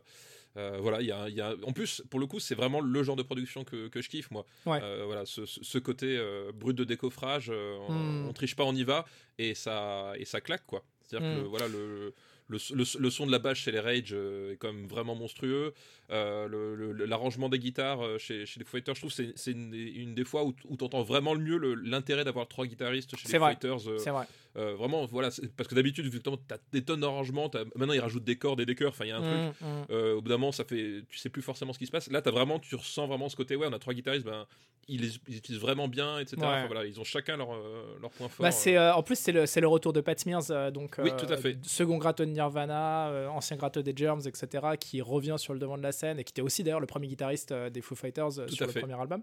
[0.56, 3.24] euh, voilà, il y, a, en plus, pour le coup, c'est vraiment le genre de
[3.24, 4.46] production que, je kiffe, moi.
[4.64, 6.16] voilà, ce, côté
[6.54, 8.28] brut de décoffrage, hmm.
[8.28, 9.04] on, triche pas, on y va,
[9.38, 10.84] et ça, et ça claque, quoi.
[11.02, 11.46] C'est-à-dire que hmm.
[11.46, 12.14] voilà, le, le,
[12.58, 15.72] son de la basse chez les Rage est quand même vraiment monstrueux.
[16.10, 20.54] L'arrangement des guitares chez, chez les Fighters, je trouve que c'est une, des fois où,
[20.68, 23.80] où tu entends vraiment le mieux l'intérêt d'avoir trois guitaristes chez les Fighters.
[23.98, 24.26] c'est vrai.
[24.56, 28.00] Euh, vraiment, voilà, parce que d'habitude, vu que tu as des tonnes d'arrangements, maintenant ils
[28.00, 29.60] rajoutent des cordes et des cœurs, enfin il y a un truc.
[29.60, 29.86] Mmh, mmh.
[29.90, 32.08] Euh, au bout d'un moment, ça fait, tu sais plus forcément ce qui se passe.
[32.08, 34.46] Là, as vraiment, tu ressens vraiment ce côté, ouais, on a trois guitaristes, ben,
[34.86, 36.36] ils, les, utilisent vraiment bien, etc.
[36.40, 38.44] voilà, ils ont chacun leur, euh, leur point fort.
[38.44, 41.36] Bah, c'est, en plus, c'est le, le, retour de Pat Smears, donc oui, tout à
[41.36, 41.58] fait.
[41.64, 45.92] second de Nirvana, ancien gratteux des Germs, etc., qui revient sur le devant de la
[45.92, 49.00] scène et qui était aussi d'ailleurs le premier guitariste des Foo Fighters sur le premier
[49.00, 49.22] album.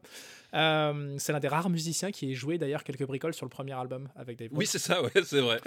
[1.20, 4.10] c'est l'un des rares musiciens qui ait joué d'ailleurs quelques bricoles sur le premier album
[4.16, 4.50] avec Dave.
[4.54, 5.60] Oui, c'est ça, ouais, c'est vrai.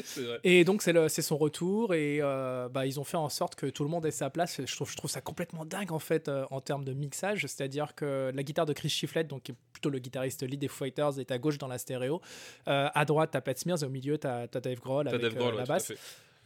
[0.42, 1.94] Et donc, c'est son retour.
[1.94, 4.61] Et euh, bah, ils ont fait en sorte que tout le monde ait sa place.
[4.64, 7.42] Je trouve, je trouve ça complètement dingue, en fait, euh, en termes de mixage.
[7.42, 10.68] C'est-à-dire que la guitare de Chris Shiflett, donc, qui est plutôt le guitariste lead des
[10.68, 12.20] Fighters, est à gauche dans la stéréo.
[12.68, 13.83] Euh, à droite, t'as Pat Smears.
[13.83, 15.92] Et au milieu, t'as as Dave Grohl avec la basse.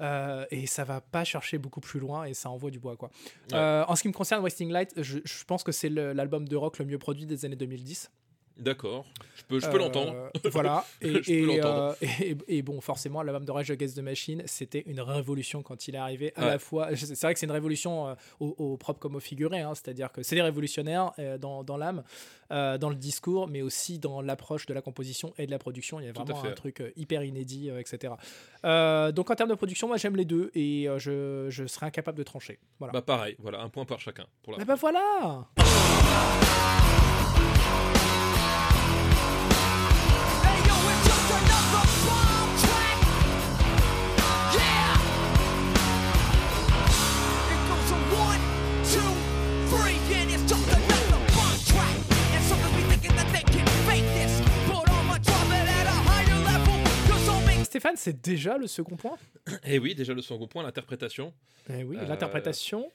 [0.01, 3.11] Et ça va pas chercher beaucoup plus loin et ça envoie du bois quoi.
[3.53, 6.79] en ce qui me concerne, Wasting Light, je, je pense que c'est l'album de rock
[6.79, 8.11] le mieux produit des années 2010.
[8.59, 10.13] D'accord, je peux, je peux l'entendre.
[10.15, 15.01] Euh, voilà, euh, et, et, bon, forcément, l'album de Rage Against the Machine, c'était une
[15.01, 16.33] révolution quand il est arrivé.
[16.35, 19.61] À la fois, c'est vrai que c'est une révolution euh, au, propre comme au figuré,
[19.61, 22.03] hein, c'est-à-dire que c'est des révolutionnaires dans, dans l'âme,
[22.51, 26.01] dans le discours, mais aussi dans l'approche de la composition et de la production.
[26.01, 28.15] Il y a vraiment un truc hyper inédit, etc.
[28.65, 32.25] donc en termes de production, moi j'aime les deux et je, je, serais incapable de
[32.25, 32.59] trancher.
[32.79, 32.93] Voilà.
[32.93, 34.27] Bah pareil, voilà, un point par chacun.
[34.43, 35.47] Pour la bah, bah voilà
[57.69, 59.19] Stéphane, c'est déjà le second point
[59.65, 61.35] Eh oui, déjà le second point, l'interprétation.
[61.69, 62.91] Eh oui, l'interprétation.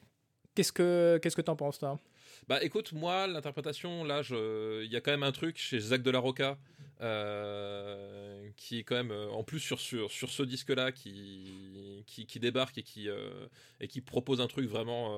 [0.55, 1.99] Qu'est-ce que qu'est-ce que t'en penses toi?
[2.47, 6.09] Bah écoute, moi l'interprétation, là, il y a quand même un truc chez Zach de
[6.09, 6.57] la Roca
[7.01, 12.03] euh, qui est quand même euh, en plus sur, sur, sur ce disque là qui,
[12.05, 13.47] qui, qui, débarque et qui, euh,
[13.81, 15.17] et qui propose un truc vraiment,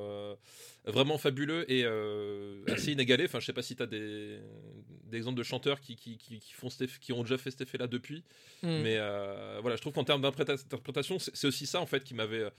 [0.86, 1.86] vraiment fabuleux et
[2.72, 4.40] assez inégalé enfin je sais pas si tu as des,
[5.04, 6.70] des, exemples de chanteurs qui, qui, qui, font
[7.02, 8.24] qui ont déjà fait cet effet là depuis
[8.64, 8.82] hmm.
[8.82, 8.98] mais
[9.62, 12.50] voilà je trouve qu'en termes d'interprétation c'est aussi ça en fait qui m'avait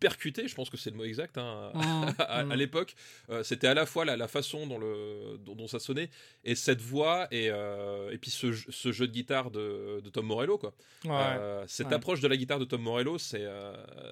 [0.00, 2.14] percuté, je pense que c'est le mot exact, hein, mmh.
[2.18, 2.54] à, mmh.
[2.54, 2.94] l'époque.
[3.28, 6.10] Euh, c'était à la fois la, façon dont, le, dont, ça sonnait
[6.44, 10.26] et cette voix et, euh, et puis ce, ce, jeu de guitare de, de Tom
[10.26, 10.58] Morello.
[10.58, 10.72] Quoi.
[11.06, 13.46] Euh, cette approche de la guitare de Tom Morello, c'est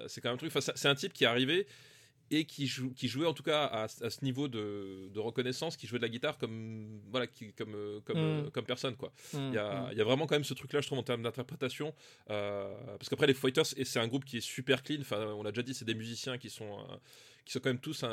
[0.07, 0.53] c'est quand même un truc.
[0.75, 1.67] c'est un type qui est arrivé
[2.31, 6.03] et qui, qui jouait en tout cas à, ce niveau de, reconnaissance, qui jouait de
[6.03, 8.45] la guitare comme voilà, qui, comme euh, comme, mm.
[8.45, 9.11] euh, comme personne quoi.
[9.33, 9.97] Mm, il y, a, mm.
[9.97, 11.93] y, a vraiment quand même ce truc là, je trouve en termes d'interprétation,
[12.29, 15.01] euh, parce qu'après les Fighters et c'est un groupe qui est super clean.
[15.01, 16.77] Enfin, on l'a déjà dit, c'est des musiciens qui sont
[17.45, 18.05] qui sont quand même tous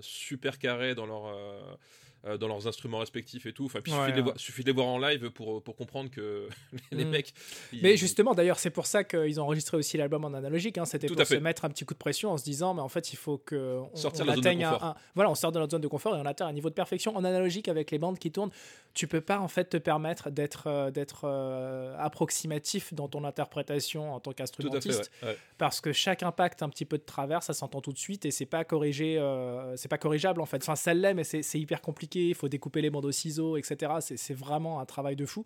[0.00, 1.78] super carrés dans leur
[2.26, 3.64] euh, dans leurs instruments respectifs et tout.
[3.64, 5.62] Enfin, puis il Ouais, suffit, de les voir, suffit de les voir en live pour,
[5.62, 6.48] pour comprendre que
[6.92, 7.08] les Mm.
[7.10, 7.32] mecs.
[7.72, 10.78] ils- Mais justement, d'ailleurs, c'est pour ça qu'ils ont enregistré aussi l'album en analogique.
[10.78, 10.84] hein.
[10.84, 13.12] C'était pour se mettre un petit coup de pression en se disant, mais en fait,
[13.12, 15.52] il faut que on, Sortir on de la zone de atteigne un, voilà, on sort
[15.52, 17.90] de notre zone de confort et on atteint un niveau de perfection en analogique avec
[17.90, 18.50] les bandes qui tournent.
[18.92, 24.12] Tu peux pas en fait te permettre d'être euh, d'être euh, approximatif dans ton interprétation
[24.14, 25.36] en tant qu'instrumentiste ouais, ouais.
[25.58, 28.30] parce que chaque impact un petit peu de travers, ça s'entend tout de suite et
[28.30, 30.58] c'est pas corrigé, euh, c'est pas corrigeable en fait.
[30.62, 32.09] Enfin, ça l'est, mais c'est hyper compliqué.
[32.14, 33.92] Il faut découper les bandes au ciseau, etc.
[34.00, 35.44] C'est- vraiment un travail de fou.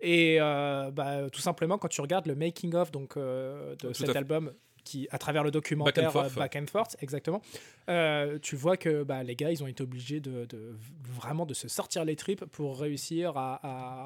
[0.00, 4.02] Et euh, bah, tout simplement, quand tu regardes le making of donc euh, de Tout
[4.02, 4.52] à cet album.
[4.84, 7.42] Qui, à travers le documentaire Back and euh, Forth, Back and Forth, exactement,
[7.88, 11.54] euh, tu vois que bah, les gars, ils ont été obligés de, de- vraiment de
[11.54, 13.56] se sortir les tripes pour réussir à,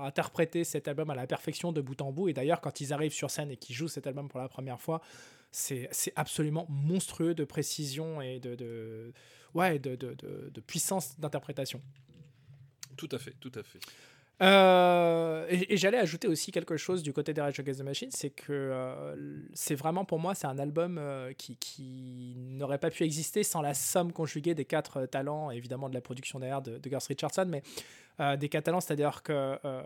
[0.03, 2.29] à interpréter cet album à la perfection de bout en bout.
[2.31, 4.81] Et d'ailleurs, quand ils arrivent sur scène et qu'ils jouent cet album pour la première
[4.81, 5.03] fois,
[5.53, 9.13] c'est absolument monstrueux de précision et de, de
[9.55, 11.81] ouais, de, de, de- de puissance d'interprétation.
[12.97, 13.81] Tout à fait, tout à fait.
[14.43, 18.09] Euh, et et j'allais ajouter aussi quelque chose du côté des Rage Against the Machine,
[18.11, 19.15] c'est que euh,
[19.53, 23.61] c'est vraiment pour moi c'est un album euh, qui, qui n'aurait pas pu exister sans
[23.61, 27.45] la somme conjuguée des quatre talents, évidemment de la production derrière de, de Garth Richardson,
[27.49, 27.63] mais
[28.21, 29.83] euh, des talents, c'est-à-dire que euh,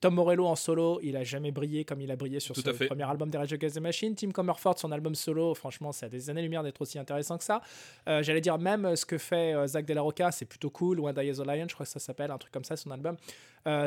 [0.00, 2.70] Tom Morello en solo, il a jamais brillé comme il a brillé sur Tout ce
[2.70, 2.86] à fait.
[2.86, 4.14] premier album des Rage Against the Machine.
[4.14, 7.60] Tim Comerford, son album solo, franchement, c'est à des années-lumière d'être aussi intéressant que ça.
[8.08, 11.00] Euh, J'allais dire même ce que fait Zach De La Rocca, c'est plutôt cool.
[11.00, 12.90] One Day as a Lion, je crois que ça s'appelle, un truc comme ça, son
[12.90, 13.16] album.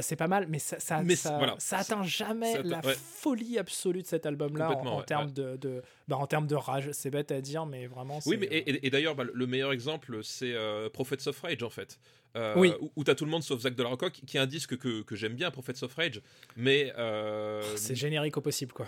[0.02, 1.56] C'est pas mal, mais ça, ça, Mais ça, c'est- voilà.
[1.58, 2.94] ça atteint jamais la ouais.
[2.94, 5.32] folie absolue de cet album-là en, Complètement, en ouais, termes ouais.
[5.34, 6.92] de, de, bah, en termes de rage.
[6.94, 8.20] C'est bête à dire, mais vraiment.
[8.26, 10.54] Oui, mais et, et- d'ailleurs, bah, le meilleur exemple, c'est
[10.94, 12.00] Prophets of Rage, en fait.
[12.36, 12.74] Euh, Oui.
[12.82, 14.78] Où, où t'as tout le monde sauf Zach de la Rocca, qui, est un disque
[14.78, 16.22] que, que j'aime bien, Prophets of Rage.
[16.58, 16.94] Mais.
[16.98, 18.88] euh, c'est générique au possible, quoi.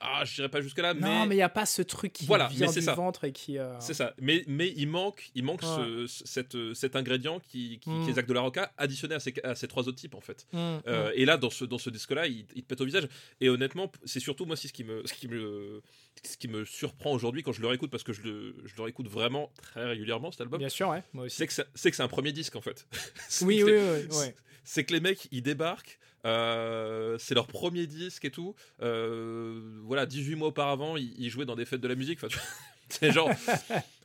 [0.00, 2.48] ah, je dirais pas jusque-là, Non, mais il n'y a pas ce truc qui Voilà,
[2.48, 2.94] vient du ça.
[2.94, 3.58] ventre et qui.
[3.58, 4.14] euh, C'est ça.
[4.20, 5.68] Mais, mais il manque, il manque Ouais.
[5.68, 8.04] ce- ce- cette, euh, cet ingrédient qui, qui, Mm.
[8.04, 10.20] qui est Zach de la Rocca, additionné à ces, à ces trois autres types, en
[10.20, 10.46] fait.
[10.52, 13.08] mm, Euh, et là, dans ce, dans ce disque-là, il, il te pète au visage.
[13.40, 15.82] Et honnêtement, c'est surtout moi, c'est ce qui me, ce qui me,
[16.26, 18.82] ce qui me surprend aujourd'hui quand je le réécoute, parce que je le, je le
[18.82, 20.58] réécoute vraiment très régulièrement cet album.
[20.58, 21.36] Bien sûr, ouais, moi aussi.
[21.36, 22.86] C'est que c'est que c'est un premier disque en fait.
[23.42, 24.26] Oui, oui, oui, oui.
[24.64, 28.54] C'est que les mecs ils débarquent, euh, c'est leur premier disque et tout.
[28.82, 32.22] Euh, voilà, 18 mois auparavant, ils, ils jouaient dans des fêtes de la musique.
[32.22, 32.36] Enfin,
[32.88, 33.30] c'est genre,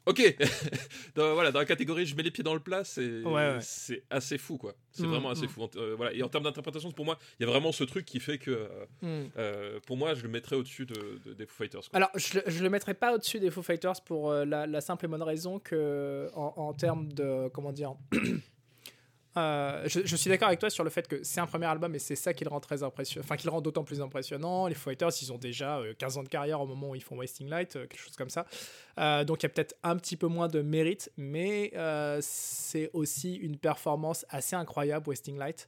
[0.05, 0.35] ok,
[1.15, 3.57] dans, voilà, dans la catégorie je mets les pieds dans le plat, c'est Ouais, ouais.
[3.61, 4.73] c'est assez fou quoi.
[4.91, 5.49] C'est Mm, vraiment assez mm.
[5.49, 5.67] fou.
[5.75, 6.13] Euh, voilà.
[6.13, 8.51] Et en termes d'interprétation, pour moi, il y a vraiment ce truc qui fait que,
[8.51, 9.29] euh, Mm.
[9.37, 11.81] euh, pour moi, je le mettrais au-dessus de, de- des Foo Fighters.
[11.81, 11.89] quoi.
[11.97, 15.05] Alors, je, le- je le mettrai pas au-dessus des Foo Fighters pour la, la simple
[15.05, 17.47] et bonne raison que, en, en termes de.
[17.49, 17.95] Comment dire
[19.35, 21.99] euh, je, suis d'accord avec toi sur le fait que c'est un premier album et
[21.99, 24.67] c'est ça qui le rend très impressionnant, enfin qui le rend d'autant plus impressionnant.
[24.67, 27.17] Les Fighters, ils ont déjà euh, 15 ans de carrière au moment où ils font
[27.17, 28.45] Wasting Light, euh, quelque chose comme ça.
[28.99, 31.71] Euh, donc il y a peut-être un petit peu moins de mérite, mais
[32.21, 35.67] c'est aussi une performance assez incroyable, Wasting Light.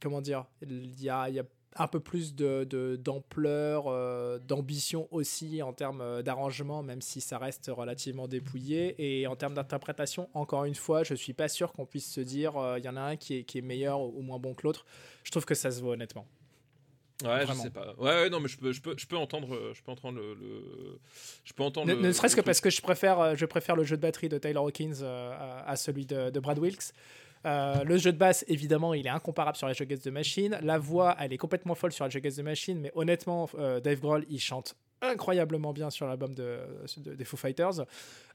[0.00, 1.44] Comment dire Il y a, y a
[1.78, 2.64] un peu plus de,
[2.96, 8.94] d'ampleur, euh, d'ambition aussi en termes euh, d'arrangement, même si ça reste relativement dépouillé.
[8.98, 12.56] Et en termes d'interprétation, encore une fois, je suis pas sûr qu'on puisse se dire
[12.56, 14.62] euh, il y en a un qui est, qui est meilleur ou moins bon que
[14.64, 14.86] l'autre.
[15.24, 16.26] Je trouve que ça se vaut honnêtement.
[17.24, 17.54] Ouais, Vraiment.
[17.54, 17.94] je sais pas.
[17.96, 20.18] Ouais, ouais, non, mais je peux, je peux, je peux entendre, euh, je peux entendre
[20.18, 20.98] le, le-
[21.44, 21.86] je peux entendre.
[21.88, 24.02] Ne, le- ne serait-ce que parce que je préfère, euh, je préfère le jeu de
[24.02, 26.92] batterie de Taylor Hawkins euh, à, à celui de, de Brad Wilkes.
[27.46, 30.58] Euh, le jeu de basse, évidemment, il est incomparable sur Rage Against the Machine.
[30.62, 34.00] La voix, elle est complètement folle sur Rage Against the Machine, mais honnêtement, euh, Dave
[34.00, 36.58] Grohl, il chante incroyablement bien sur l'album de,
[36.96, 37.84] de- des Foo Fighters.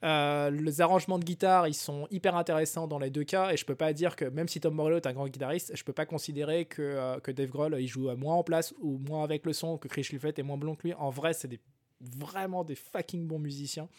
[0.04, 3.65] Euh, les arrangements de guitare, ils sont hyper intéressants dans les deux cas, et je
[3.65, 6.06] peux pas dire que, même si Tom Morello est un grand guitariste, je peux pas
[6.06, 9.78] considérer que, que Dave Grohl, il joue moins en place ou moins avec le son,
[9.78, 10.93] que Chris Liffett est moins blond que lui.
[10.93, 11.60] En vrai, c'est des,
[12.00, 13.89] vraiment des fucking bons musiciens.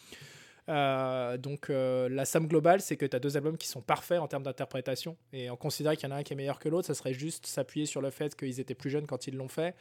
[0.69, 4.19] Euh, donc euh, la somme globale, c'est que tu as deux albums qui sont parfaits
[4.19, 5.17] en termes d'interprétation.
[5.31, 7.13] Et en considérant qu'il y en a un qui est meilleur que l'autre, ça serait
[7.13, 9.75] juste s'appuyer sur le fait qu'ils étaient plus jeunes quand ils l'ont fait.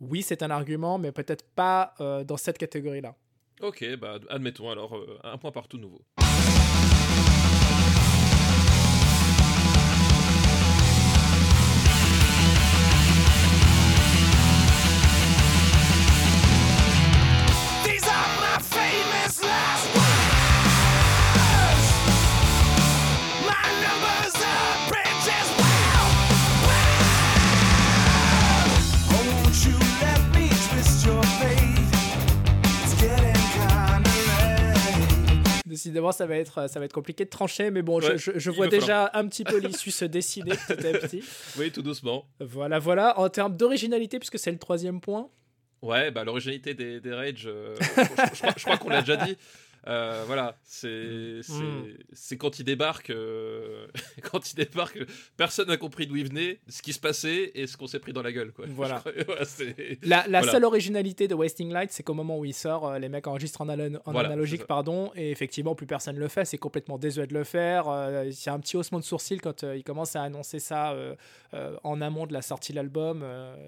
[0.00, 3.14] Oui, c'est un argument, mais peut-être pas euh, dans cette catégorie-là.
[3.60, 6.02] Ok, bah admettons alors un point partout nouveau.
[35.74, 38.30] Décidément, ça va être, ça va être compliqué de trancher, mais bon, je- Ouais, je,
[38.36, 38.80] je il vois falloir.
[38.80, 41.22] déjà un petit peu l'issue se dessiner petit à petit.
[41.58, 42.26] Oui, tout doucement.
[42.40, 43.18] Voilà, voilà.
[43.18, 45.28] En termes d'originalité, puisque c'est le troisième point,
[45.82, 49.00] Ouais, bah l'originalité des, des Rage, euh, je, je- je crois, je crois qu'on l'a
[49.02, 49.36] déjà dit.
[49.86, 51.84] Euh, voilà, c'est c'est Mm.
[52.12, 53.86] c'est quand il débarque, euh,
[54.32, 54.98] quand il débarque,
[55.36, 58.12] personne n'a compris d'où il venait, ce qui se passait et ce qu'on s'est pris
[58.14, 58.52] dans la gueule.
[58.52, 58.64] Quoi.
[58.74, 59.02] Voilà.
[60.02, 60.52] La, la Voilà.
[60.52, 63.60] seule originalité de Wasting Light, c'est qu'au moment où il sort, euh, les mecs enregistrent
[63.60, 66.44] en, alo- en Voilà, analogique, pardon, et effectivement, plus personne le fait.
[66.44, 67.84] C'est complètement désuet de le faire.
[68.24, 70.96] Il y a un petit haussement de sourcil quand ils commencent à annoncer ça
[71.82, 73.24] en amont de la sortie de l'album,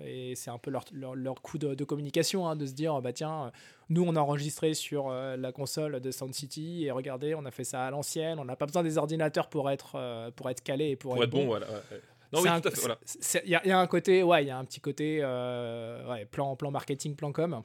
[0.07, 3.01] et c'est un peu leur, leur, leur coup de, de communication, hein, de se dire,
[3.03, 3.53] bah tiens,
[3.89, 7.51] nous on a enregistré sur euh, la console de Sound City, et regardez, on a
[7.51, 10.63] fait ça à l'ancienne, on n'a pas besoin des ordinateurs pour être, euh, pour être
[10.63, 11.67] calé et pour, pour être bon, voilà.
[11.69, 12.01] ouais, ouais.
[12.33, 12.81] Non, c'est oui, un- tout à fait.
[12.81, 12.99] Voilà.
[13.05, 14.65] c'est- c'est- Il y, a- il y a un côté, ouais, il y a un
[14.65, 17.63] petit côté euh, ouais, plan, plan marketing, plan com.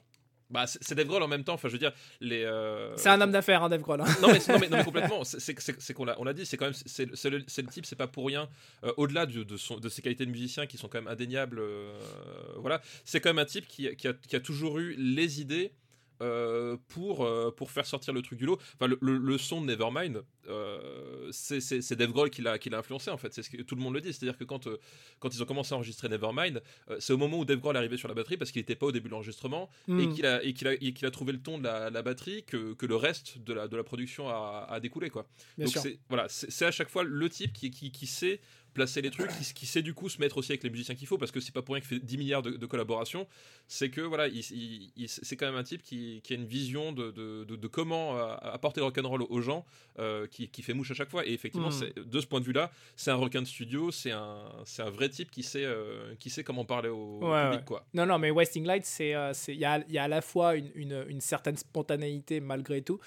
[0.52, 1.54] Bah, c'est Dave Grohl en même temps.
[1.54, 2.44] Enfin, je veux dire, les.
[2.44, 4.02] euh, C'est un homme d'affaires, hein, Dave Grohl.
[4.02, 4.06] hein.
[4.22, 6.66] non mais, non, mais, non, mais complètement, c'est- qu'on l'a on l'a dit, c'est quand
[6.66, 8.50] même, c'est le, le type, c'est pas pour rien,
[8.84, 11.58] euh, au-delà de, de, son- de ses qualités de musicien qui sont quand même indéniables,
[11.60, 11.98] euh,
[12.58, 15.72] voilà, c'est quand même un type qui, qui, a, qui a toujours eu les idées
[16.22, 18.58] euh, pour, euh, pour faire sortir le truc du lot.
[18.76, 23.18] Enfin, le, le- le son de Nevermind, euh, c'est Dave Grohl qui l'a influencé en
[23.18, 24.78] fait, c'est ce que tout le monde le dit, c'est-à-dire que quand, euh,
[25.20, 26.62] quand ils ont commencé à enregistrer Nevermind,
[27.00, 28.88] c'est au moment où Dave Grohl est arrivé sur la batterie parce qu'il n'était pas
[28.88, 30.14] au début de l'enregistrement et Mm.
[30.14, 32.44] qu'il a, et qu'il a, et qu'il a trouvé le ton de la, la batterie
[32.44, 35.10] que, que le reste de la, de la production a, a découlé.
[35.10, 35.28] Quoi.
[35.58, 38.40] Bien Donc voilà, c'est à chaque fois le type qui, qui, qui sait
[38.74, 41.08] placer les trucs, qui, qui sait du coup se mettre aussi avec les musiciens qu'il
[41.08, 43.28] faut, parce que c'est pas pour rien qu'il fait 10 milliards de, de collaborations,
[43.68, 46.46] c'est que voilà, il, il- il- c'est quand même un type qui, qui a une
[46.46, 49.66] vision de, de, de- de comment euh, apporter le rock'n'roll aux gens,
[50.00, 51.26] euh, qui, qui fait mouche à chaque fois.
[51.26, 51.72] Et effectivement, Mm.
[51.72, 54.46] c'est- de ce point de vue-là, c'est un requin de studio, c'est un,
[54.80, 57.60] un vrai type qui sait, euh, qui sait comment parler au, Ouais, public.
[57.60, 57.66] ouais.
[57.66, 57.86] Quoi.
[57.94, 60.56] Non, non, mais Wasting Light, euh, il y a, il y a à la fois
[60.56, 63.00] une, une, une certaine spontanéité malgré tout,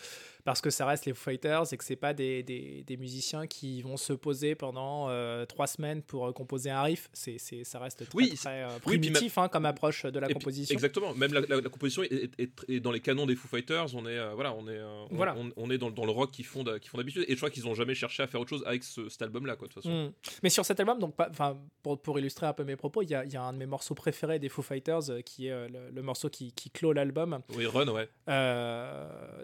[0.45, 3.47] parce que ça reste les Foo Fighters et que c'est pas des, des, des musiciens
[3.47, 7.09] qui vont se poser pendant euh, trois semaines pour euh, composer un riff.
[7.15, 10.29] C'est, ça reste très, Oui, très euh, oui, primitif hein, comme approche de la Et
[10.29, 10.73] puis- composition.
[10.75, 11.15] exactement.
[11.15, 13.95] Même la, la- la composition est, est- est- est dans les canons des Foo Fighters.
[13.95, 15.35] On est, euh, voilà, on est, on, Voilà.
[15.39, 17.25] on- on est dans, dans le rock qu'ils font, qu'ils font d'habitude.
[17.27, 19.57] Et je crois qu'ils ont jamais cherché à faire autre chose avec ce- cet album-là,
[19.57, 19.69] quoi.
[19.69, 20.09] De toute façon.
[20.09, 20.13] Mm.
[20.43, 23.15] Mais sur cet album, donc, enfin, pour, pour illustrer un peu mes propos, il y
[23.15, 26.03] a, y a un de mes morceaux préférés des Foo Fighters qui est le, le
[26.03, 27.41] morceau qui, qui clôt l'album.
[27.57, 28.09] Oui, Run, ouais.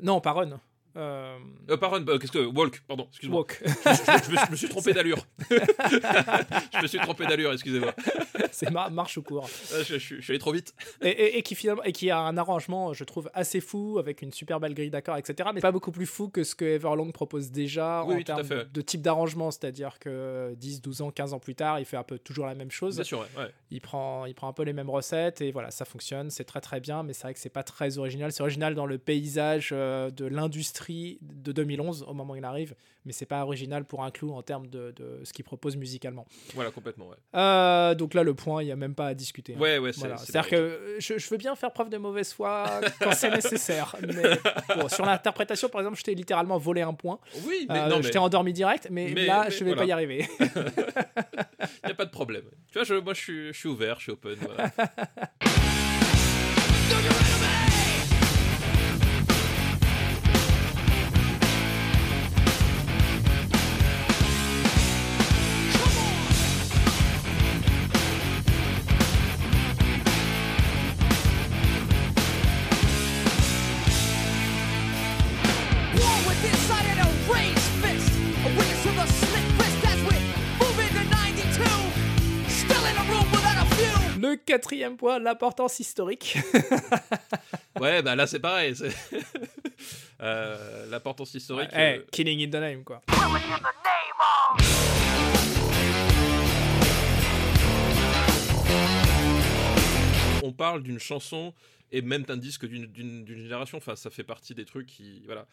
[0.03, 0.61] Non, pas Run.
[0.97, 1.37] Euh,
[1.71, 3.07] Euh, pas Run, bah, qu'est-ce que Walk, pardon.
[3.11, 3.39] Excuse-moi.
[3.41, 3.63] Walk.
[3.65, 5.25] Je, je- je me, je me suis trompé d'allure.
[5.51, 7.53] je me suis trompé d'allure.
[7.53, 7.95] Excusez-moi.
[8.51, 9.49] c'est mar- marche ou court.
[9.73, 10.75] Ah, Je, suis allé trop vite.
[11.03, 14.23] Et, et- et qui finalement et qui a un arrangement, je trouve, assez fou avec
[14.23, 15.51] une super belle grille d'accords, etc.
[15.55, 18.45] Mais pas beaucoup plus fou que ce que Everlong propose déjà Oui, en oui, termes
[18.45, 18.73] fait.
[18.73, 22.03] de type d'arrangement, c'est-à-dire que 10, 12 ans, 15 ans plus tard, il fait un
[22.03, 22.97] peu toujours la même chose.
[22.97, 23.43] Bien sûr, ouais.
[23.43, 23.51] ouais.
[23.71, 26.61] Il prend, il prend un peu les mêmes recettes et voilà, ça fonctionne, c'est très
[26.61, 28.33] très bien, mais c'est vrai que c'est pas très original.
[28.33, 32.75] C'est original dans le paysage euh, de l'industrie de 2011 au moment où il arrive,
[33.05, 36.27] mais c'est pas original pour un clou en termes de, de ce qu'il propose musicalement.
[36.55, 37.17] Voilà, complètement, ouais.
[37.35, 39.55] Euh, donc là, le point, il y a même pas à discuter.
[39.57, 39.61] hein.
[39.61, 40.01] Ouais, ouais, c'est.
[40.01, 40.17] Voilà.
[40.17, 42.67] c'est C'est-à-dire que je, je veux bien faire preuve de mauvaise foi
[43.01, 43.97] quand c'est nécessaire.
[44.03, 44.39] Mais
[44.81, 47.19] bon, sur l'interprétation, par exemple, je t'ai littéralement volé un point.
[47.47, 49.75] Oui, mais Euh, non, je mais t'ai endormi direct, mais, mais- là, mais je vais
[49.75, 50.29] pas y arriver.
[50.41, 52.45] il n'y a pas de problème.
[52.71, 54.37] Tu vois, je, moi, je suis, je suis ouvert, je suis open.
[54.41, 54.71] Voilà.
[84.81, 86.39] quatrième point, l'importance historique.
[87.81, 88.75] Ouais, bah là, c'est pareil.
[88.77, 88.91] c'est-
[90.23, 91.71] Euh, L'importance historique.
[91.73, 93.01] Eh, euh, killing in the name, quoi.
[100.43, 101.53] on parle d'une chanson
[101.93, 103.79] et même d'un disque d'une- génération.
[103.79, 105.23] Enfin, ça fait partie des trucs qui.
[105.27, 105.47] Voilà.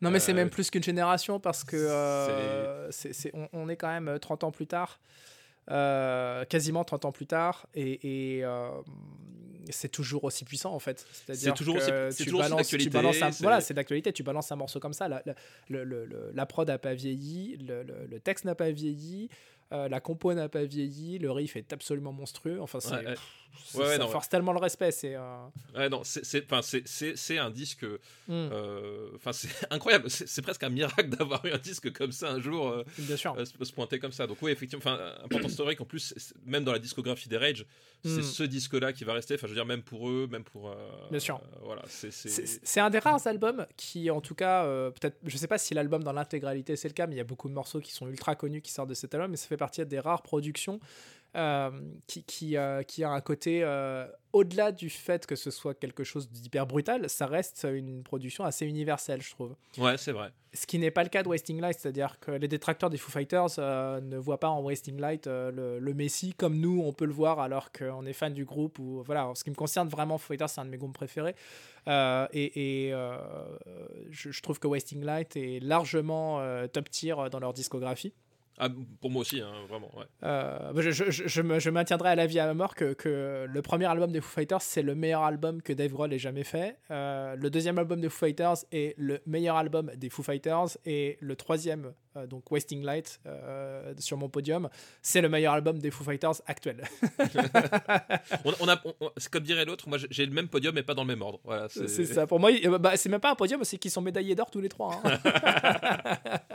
[0.00, 2.90] Non, mais c'est Euh, même plus qu'une génération parce que euh,
[3.34, 4.98] on, on est quand même 30 ans plus tard.
[5.70, 8.68] Euh, quasiment 30 ans plus tard et, et, euh,
[9.70, 11.06] c'est toujours aussi puissant en fait.
[11.12, 14.12] C'est-à-dire toujours que c'est tu toujours aussi balances, tu balances un- c'est- voilà c'est d'actualité
[14.12, 15.06] tu balances un morceau comme ça.
[15.08, 15.34] La, la,
[16.46, 19.28] prod n'a pas vieilli le, le- le texte n'a pas vieilli
[19.72, 23.04] euh, la compo n'a pas vieilli le riff est absolument monstrueux enfin c'est Ouais, ouais.
[23.14, 23.20] pff,
[23.64, 27.50] c'est- Ouais, ouais, ça non, force tellement le respect c'est euh, non, c'est- c'est un
[27.50, 27.84] disque.
[27.84, 27.88] hmm,
[28.28, 30.08] euh, c'est incroyable.
[30.10, 32.82] C'est presque un miracle d'avoir eu un disque comme ça un jour.
[32.98, 34.26] bien sûr se se pointer comme ça.
[34.26, 35.80] Donc oui, effectivement, enfin, important historique.
[35.80, 36.14] En plus,
[36.46, 37.66] même dans la discographie des Rage,
[38.04, 38.22] c'est Mm.
[38.22, 39.34] ce disque-là qui va rester.
[39.34, 40.74] Enfin, je veux dire, même pour eux, même pour.
[41.10, 41.40] Bien sûr.
[41.62, 42.80] voilà, c'est.
[42.80, 46.12] un des rares albums qui, en tout cas, peut-être, je sais pas si l'album dans
[46.12, 48.60] l'intégralité c'est le cas, mais il y a beaucoup de morceaux qui sont ultra connus
[48.62, 50.80] qui sortent de cet album, mais ça fait partie des rares productions
[51.34, 51.70] euh,
[52.06, 56.04] qui, qui, euh, qui a un côté, euh, au-delà du fait que ce soit quelque
[56.04, 59.56] chose d'hyper brutal, ça reste une production assez universelle, je trouve.
[59.78, 60.30] Ouais, c'est vrai.
[60.52, 63.10] Ce qui n'est pas le cas de Wasting Light, c'est-à-dire que les détracteurs des Foo
[63.10, 67.14] Fighters ne voient pas en Wasting Light le, le Messi comme nous, on peut le
[67.14, 68.78] voir alors qu'on est fan du groupe.
[68.78, 70.92] Ou, voilà, en ce qui me concerne, vraiment, Foo Fighters, c'est un de mes groupes
[70.92, 71.34] préférés.
[71.86, 72.92] Et et,
[74.10, 78.12] je, je trouve que Wasting Light est largement top tier dans leur discographie.
[78.58, 78.68] Ah,
[79.00, 79.90] pour moi aussi, hein, vraiment.
[79.96, 80.04] Ouais.
[80.24, 81.26] Euh, je, je,
[81.58, 84.28] je, maintiendrai à la vie à la mort que, que le premier album des Foo
[84.30, 86.76] Fighters, c'est le meilleur album que Dave Grohl ait jamais fait.
[86.90, 90.76] Euh, le deuxième album des Foo Fighters est le meilleur album des Foo Fighters.
[90.84, 93.20] Et le troisième, euh, donc Wasting Light,
[93.98, 94.68] sur mon podium,
[95.00, 96.82] c'est le meilleur album des Foo Fighters actuel.
[98.44, 101.02] On, on a, on- comme dirait l'autre, moi j'ai- le même podium, mais pas dans
[101.02, 101.40] le même ordre.
[101.44, 102.26] Voilà, c'est ça.
[102.26, 104.68] Pour moi, bah, c'est même pas un podium, c'est qu'ils sont médaillés d'or tous les
[104.68, 105.00] trois.
[105.04, 105.18] hein.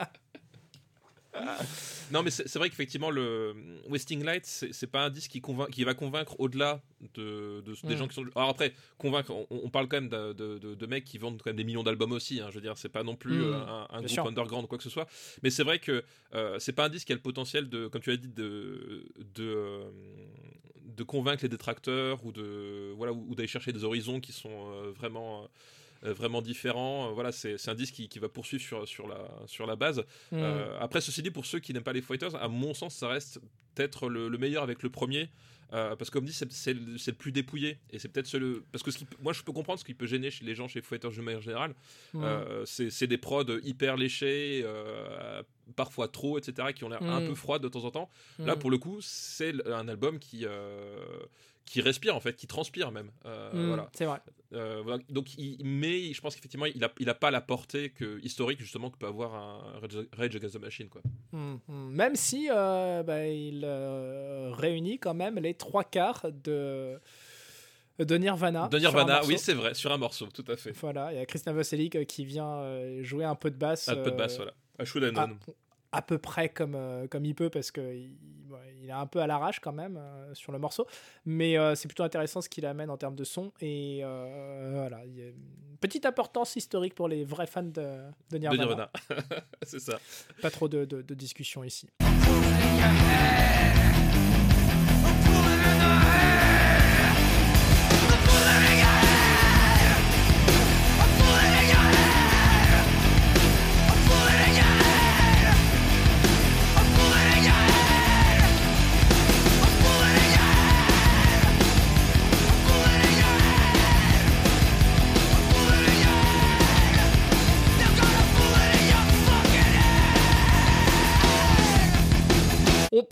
[2.11, 3.55] Non, mais c'est vrai qu'effectivement, le
[3.89, 6.81] Wasting Light, c'est pas un disque qui, convainc, qui va convaincre au-delà
[7.15, 7.97] de, de- des Mm.
[7.97, 8.25] gens qui sont.
[8.35, 10.33] Alors après, convaincre, on, on parle quand même de,
[10.73, 12.39] de- mecs qui vendent quand même des millions d'albums aussi.
[12.39, 13.53] hein, je veux dire, c'est pas non plus Mm.
[13.53, 14.25] euh, un, groupe sûr.
[14.27, 15.07] underground ou quoi que ce soit.
[15.43, 16.03] Mais c'est vrai que
[16.33, 19.05] euh, c'est pas un disque qui a le potentiel de, comme tu l'as dit, de.
[19.35, 19.89] de euh,
[20.85, 24.71] de convaincre les détracteurs ou de voilà ou, ou d'aller chercher des horizons qui sont
[24.71, 25.47] euh, vraiment euh,
[26.03, 29.65] vraiment différents Euh, voilà c'est un disque qui, qui va poursuivre sur, sur la sur
[29.65, 29.99] la base
[30.31, 30.37] Mm.
[30.41, 33.07] euh, après, ceci dit, pour ceux qui n'aiment pas les Fighters, à mon sens, ça
[33.07, 33.39] reste
[33.75, 35.29] peut-être le, le meilleur avec le premier.
[35.73, 38.91] euh, parce que comme dit, c'est le, plus dépouillé et c'est peut-être le parce que
[38.91, 40.89] ce qui, moi je peux comprendre ce qui peut gêner chez les gens chez Foo
[40.95, 41.73] Fighters de manière générale.
[42.15, 45.43] Euh, c'est des prods hyper léchés, euh,
[45.75, 47.27] parfois trop, etc., qui ont l'air un Mm.
[47.29, 48.09] peu froides de temps en temps.
[48.39, 48.59] Là, Mm.
[48.59, 50.99] pour le coup, c'est un album qui euh,
[51.67, 53.11] qui respire en fait, qui transpire même.
[53.25, 53.89] Euh, Mm, Voilà.
[53.93, 54.19] C'est vrai.
[54.53, 54.97] Euh.
[55.09, 58.59] Donc, il, mais je pense qu'effectivement, il a, il a pas la portée que, historique
[58.61, 59.59] justement que peut avoir un
[60.17, 61.01] Rage, Against the Machine, quoi.
[61.33, 61.89] Mm, mm.
[61.91, 63.65] Même si euh, bah, il
[64.53, 66.97] réunit quand même les trois quarts de,
[67.99, 68.69] de Nirvana.
[68.69, 70.71] de Nirvana, oui, c'est vrai, sur un morceau, tout à fait.
[70.71, 72.63] Voilà, il y a Chris Novoselic euh, qui vient
[73.03, 73.89] jouer un peu de basse.
[73.89, 74.53] Un peu de basse, voilà.
[74.79, 75.11] À Should I
[75.91, 78.15] à, peu près comme, euh, comme il peut parce qu'il
[78.81, 80.87] il est un peu à l'arrache quand même euh, sur le morceau.
[81.25, 83.51] Mais euh, c'est plutôt intéressant ce qu'il amène en termes de son.
[83.59, 87.71] Et euh, voilà, il y a une petite importance historique pour les vrais fans de,
[87.71, 88.63] de de Nirvana.
[88.65, 88.91] Nirvana.
[89.63, 89.99] c'est ça.
[90.41, 91.87] Pas trop de, de, de discussion ici.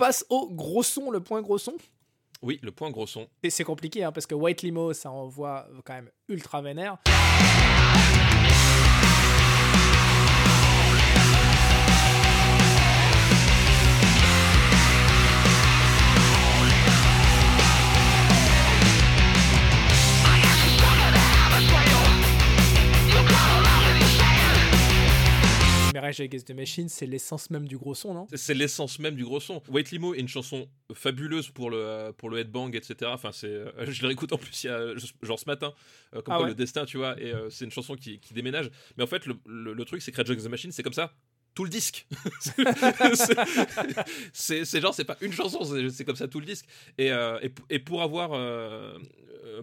[0.05, 1.73] Passe au gros son, le point gros son?
[2.43, 3.27] Oui, le point gros son.
[3.41, 6.99] Et c'est compliqué hein, parce que White Limo, ça envoie quand même ultra vénère.
[25.95, 28.27] Mais Rage Against the Machine, c'est l'essence même du gros son, non?
[28.33, 29.63] C'est l'essence même du gros son.
[29.69, 32.95] White Limo est une chanson fabuleuse pour le, pour le headbang, etc.
[33.13, 35.73] Enfin, c'est, euh, je le réécoute en plus il y a, genre ce matin,
[36.13, 36.49] euh, comme Ah quoi ouais.
[36.49, 38.69] le destin, tu vois, et euh, c'est une chanson qui, qui déménage.
[38.97, 40.91] Mais en fait, le, le- le truc, c'est que Rage Against the Machine, c'est comme
[40.91, 41.13] ça.
[41.53, 42.05] Tout le disque.
[44.33, 46.65] C'est- genre, c'est pas une chanson, c'est comme ça tout le disque.
[46.97, 48.97] Et, euh, et, et pour avoir, euh,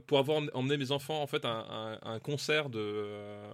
[0.07, 3.45] pour avoir emmené- mes enfants en fait à un, concert de, euh,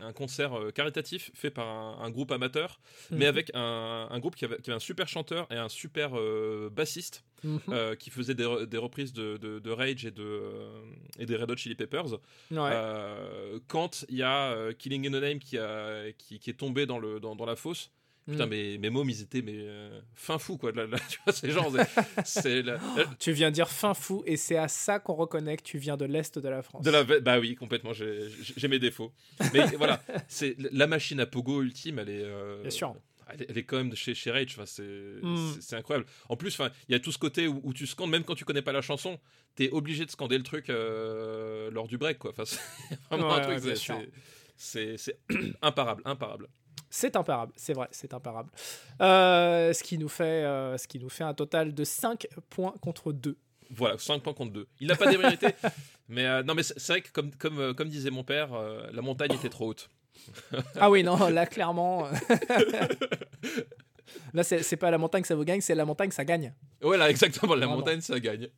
[0.00, 2.80] un concert euh, caritatif fait par un, un groupe amateur,
[3.10, 3.22] mais Mhm.
[3.28, 6.70] avec un, un groupe qui avait, qui avait un super chanteur et un super euh,
[6.70, 7.58] bassiste Mhm.
[7.70, 10.84] euh, qui faisait des, re- des reprises de, de- de Rage et, de, euh,
[11.18, 12.12] et des Red Hot Chili Peppers.
[12.12, 12.18] Ouais.
[12.52, 16.54] Euh, quand il y a euh, Killing in the Name qui, a, qui, qui est
[16.54, 17.90] tombé dans, le, dans, dans la fosse,
[18.30, 18.50] putain, Mm.
[18.50, 20.72] mes, mes mômes, ils étaient mais, euh, fin fou, quoi.
[20.72, 21.72] Là, là, tu vois, c'est genre.
[21.72, 25.56] c'est- C'est la- la- Tu viens dire fin fou et c'est à ça qu'on reconnaît
[25.56, 26.84] que tu viens de l'Est de la France.
[26.84, 29.12] de la, bah oui, complètement, j'ai j'ai mes défauts.
[29.52, 32.22] Mais voilà, c'est la machine à pogo ultime, elle est.
[32.24, 32.94] euh, Bien sûr.
[33.28, 35.36] Elle est, elle est quand même de chez, chez Rage, enfin, c'est Mm.
[35.54, 36.06] c'est- c'est incroyable.
[36.28, 36.58] En plus,
[36.88, 38.72] il y a tout ce côté où, où tu scandes, même quand tu connais pas
[38.72, 39.18] la chanson,
[39.54, 42.32] t'es obligé de scander le truc euh, lors du break, quoi.
[42.44, 42.58] C'est
[43.10, 44.10] vraiment Ouais, un truc, ouais,
[44.56, 45.18] c'est
[45.62, 46.48] imparable, imparable.
[46.94, 48.50] C'est imparable, c'est vrai, c'est imparable.
[49.00, 52.74] Euh, ce, qui nous fait, euh, ce qui nous fait un total de 5 points
[52.82, 53.34] contre 2.
[53.70, 54.68] Voilà, 5 points contre 2.
[54.78, 55.46] Il n'a pas démérité,
[56.10, 58.50] mais euh, non, mais c'est vrai que comme, comme, comme disait mon père,
[58.92, 59.88] la montagne était trop haute.
[60.78, 62.06] Ah oui, non, là, clairement.
[64.34, 66.52] Là, c'est c'est pas la montagne ça vous gagne, c'est la montagne ça gagne.
[66.82, 67.54] Voilà, exactement.
[67.54, 67.76] La Vraiment.
[67.76, 68.48] montagne, ça gagne.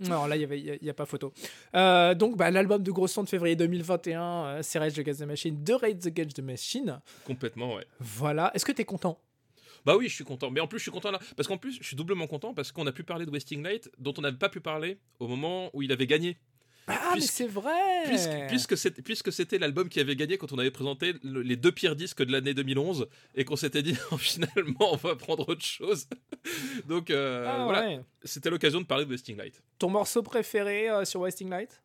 [0.00, 1.32] Non, là, il n'y avait, il y a, pas photo.
[1.74, 5.26] Euh, donc, bah, l'album de gros son de février 2021, euh, c'est Rage Against the
[5.26, 7.00] Machine, de Rage Against the Machine.
[7.24, 7.84] Complètement, ouais.
[8.00, 8.50] Voilà.
[8.54, 9.20] Est-ce que t'es content?
[9.84, 10.50] Bah oui, je suis content.
[10.50, 11.18] Mais en plus, je suis content là.
[11.36, 13.90] Parce qu'en plus, je suis doublement content parce qu'on a pu parler de Wasting Light
[13.98, 16.36] dont on n'avait pas pu parler au moment où il avait gagné.
[16.88, 20.58] Ah, mais c'est vrai Puisque, puisque c'était, puisque c'était l'album qui avait gagné quand on
[20.58, 24.92] avait présenté le- les deux pires disques de l'année 2011 et qu'on s'était dit finalement
[24.92, 26.06] on va prendre autre chose.
[26.88, 28.00] Donc euh, Ah, voilà, ouais.
[28.24, 29.62] c'était l'occasion de parler de Wasting Light.
[29.78, 31.82] Ton morceau préféré euh, sur Wasting Light?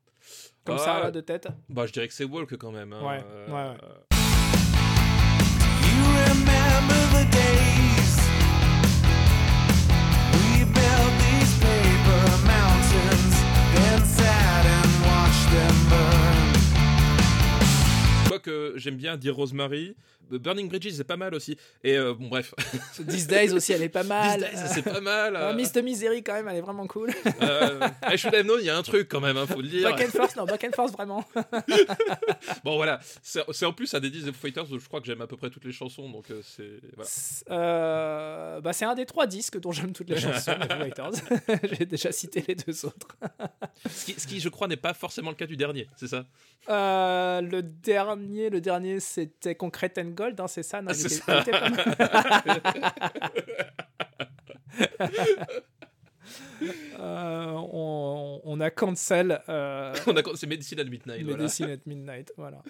[0.63, 1.47] Comme ça, là, de tête?
[1.67, 2.93] Bah je dirais que c'est Walk quand même.
[2.93, 3.05] hein.
[3.05, 3.77] Ouais, Euh, ouais, ouais.
[3.83, 3.99] euh,
[5.83, 7.82] You remember the days
[18.75, 19.95] J'aime bien dire Rosemary.
[20.29, 21.57] Burning Bridges c'est pas mal aussi.
[21.83, 22.53] Et euh, bon bref.
[23.07, 24.49] These Days aussi, elle est pas mal.
[24.73, 25.35] C'est pas mal.
[25.35, 27.13] Ah, euh, Miss the Misery, quand même, elle est vraiment cool.
[27.41, 29.67] euh, I Should Have Known, il y a un truc quand même, hein, faut le
[29.67, 29.89] dire.
[29.89, 31.23] Back and Force, non, Back and Force, vraiment.
[32.63, 35.21] Bon voilà, c'est en plus un des 10 Foo Fighters où je crois que j'aime
[35.21, 37.09] à peu près toutes les chansons, donc euh, c'est voilà.
[37.51, 41.11] Euh, bah, c'est un des trois disques dont j'aime toutes les chansons, Fighters.
[41.77, 43.07] J'ai déjà cité les deux autres.
[43.89, 46.25] Ce qui, ce qui, je crois n'est pas forcément le cas du dernier, c'est ça?
[46.69, 50.99] Euh, le dernier, le dernier, c'était Concrete and Gold, hein, c'est ça, non, Ah, il
[51.09, 51.35] c'est était- ça.
[51.35, 53.31] il était pas mal.
[56.99, 61.23] Euh, on, on a cancel euh, On a- C'est Medicine at Midnight.
[61.23, 61.37] voilà.
[61.37, 62.61] Medicine at Midnight, voilà.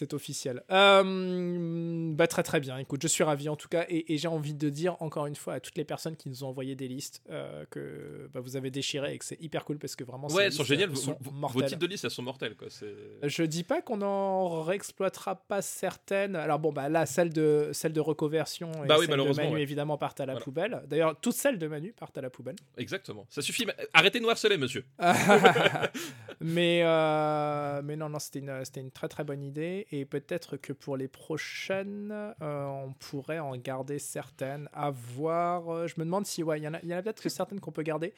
[0.00, 0.62] C'est officiel.
[0.70, 2.78] Euh, bah, très très bien.
[2.78, 5.36] Écoute, je suis ravi en tout cas, et, et j'ai envie de dire encore une
[5.36, 8.56] fois à toutes les personnes qui nous ont envoyé des listes euh, que bah, vous
[8.56, 10.96] avez déchiré et que c'est hyper cool parce que vraiment, Ouais, elles sont listes, géniales.
[10.96, 12.56] sont vos- titres de liste, elles sont mortelles.
[12.56, 12.68] Quoi.
[13.22, 16.34] Je dis pas qu'on en réexploitera pas certaines.
[16.34, 19.42] Alors bon, bah là, celle de celle de reconversion et Bah oui, celle de malheureusement,
[19.44, 19.62] Manu ouais.
[19.62, 20.44] évidemment partent à la Voilà.
[20.44, 20.82] poubelle.
[20.86, 22.56] D'ailleurs, toutes celles de Manu partent à la poubelle.
[22.78, 23.26] Exactement.
[23.28, 23.66] Ça suffit.
[23.92, 24.86] Arrêtez de nous harceler, monsieur.
[26.40, 30.56] mais euh, mais non non, c'était une c'était une très très bonne idée et peut-être
[30.56, 32.12] que pour les prochaines,
[32.42, 34.68] euh, on pourrait en garder certaines.
[34.72, 35.68] À voir.
[35.68, 37.82] Euh, Je me demande si ouais, il y en a peut-être que certaines qu'on peut
[37.82, 38.14] garder,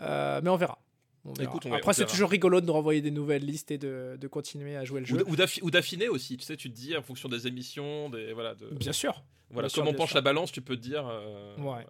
[0.00, 0.78] Euh, mais on verra.
[1.24, 1.34] On.
[1.34, 4.28] Écoute, on Après, c'est toujours rigolo de nous renvoyer des nouvelles listes et de, de
[4.28, 5.24] continuer à jouer le jeu.
[5.26, 6.36] Ou d'affi- ou d'affiner aussi.
[6.36, 9.24] Tu sais, tu te dis en fonction des émissions, des voilà, de, Bien sûr.
[9.50, 10.16] voilà, bien sûr, comme on penche sûr.
[10.16, 11.06] la balance, tu peux te dire.
[11.10, 11.84] euh, Ouais.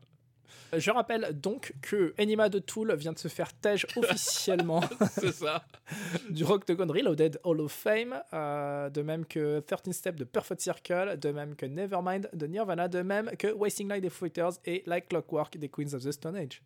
[0.77, 5.65] Je rappelle donc que Enima de Tool vient de se faire tège officiellement c'est ça.
[6.31, 11.19] du Octagon Reloaded Hall of Fame, euh, de même que 13 Step de Perfect Circle,
[11.19, 15.09] de même que Nevermind de Nirvana, de même que Wasting Light des Fighters et Like
[15.09, 16.63] Clockwork des Queens of the Stone Age.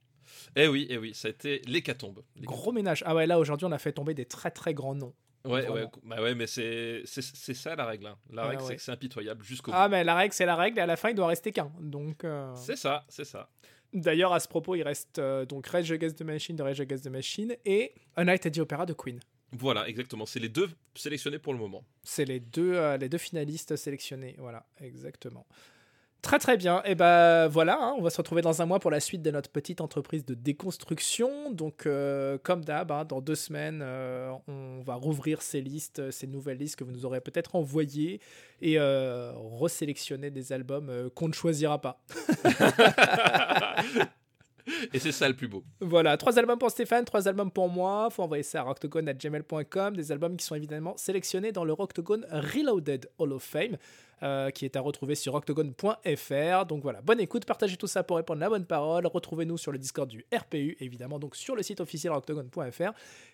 [0.57, 1.63] Eh oui, eh oui, ça a été.
[1.67, 2.23] L'hécatombe.
[2.41, 3.03] Gros ménage.
[3.07, 5.15] Ah ouais, là aujourd'hui on a fait tomber des très très grands noms.
[5.45, 5.67] Ouais,
[6.05, 8.07] bah ouais, mais c'est ça la règle.
[8.07, 8.17] hein.
[8.31, 8.69] La Ah règle, ouais.
[8.69, 9.77] c'est que c'est impitoyable jusqu'au bout.
[9.81, 11.71] Ah mais la règle c'est la règle et à la fin il doit rester qu'un.
[11.81, 13.49] Donc euh, C'est ça, c'est ça.
[13.93, 17.05] d'ailleurs à ce propos il reste euh, donc Rage Against the Machine de Rage Against
[17.05, 19.19] the Machine et A Night at the Opera de Queen.
[19.55, 20.25] Voilà, exactement.
[20.25, 21.85] C'est les deux sélectionnés pour le moment.
[22.05, 24.35] C'est les deux, euh, les deux finalistes sélectionnés.
[24.39, 25.47] Voilà, exactement.
[26.23, 26.83] Très très bien.
[26.85, 29.31] Et ben voilà, hein, on va se retrouver dans un mois pour la suite de
[29.33, 31.51] notre petite entreprise de déconstruction.
[31.51, 36.11] Donc euh, comme d'hab, hein, dans deux semaines, euh, on va rouvrir ces listes, euh,
[36.13, 38.21] ces nouvelles listes que vous nous aurez peut-être envoyées
[38.61, 42.01] et resélectionner des albums qu'on ne choisira pas.
[44.93, 45.65] Et c'est ça le plus beau.
[45.81, 48.09] Voilà, trois albums pour Stéphane, trois albums pour moi.
[48.11, 49.97] Faut envoyer ça à rocktogone.gmail.com.
[49.97, 53.77] Des albums qui sont évidemment sélectionnés dans le Rocktogone Reloaded Hall of Fame,
[54.23, 56.67] euh, qui est à retrouver sur rocktogone.fr.
[56.67, 59.07] Donc voilà, bonne écoute, partagez tout ça pour répondre la bonne parole.
[59.07, 62.93] Retrouvez-nous sur le Discord du RPU, évidemment, donc sur le site officiel rocktogone.fr.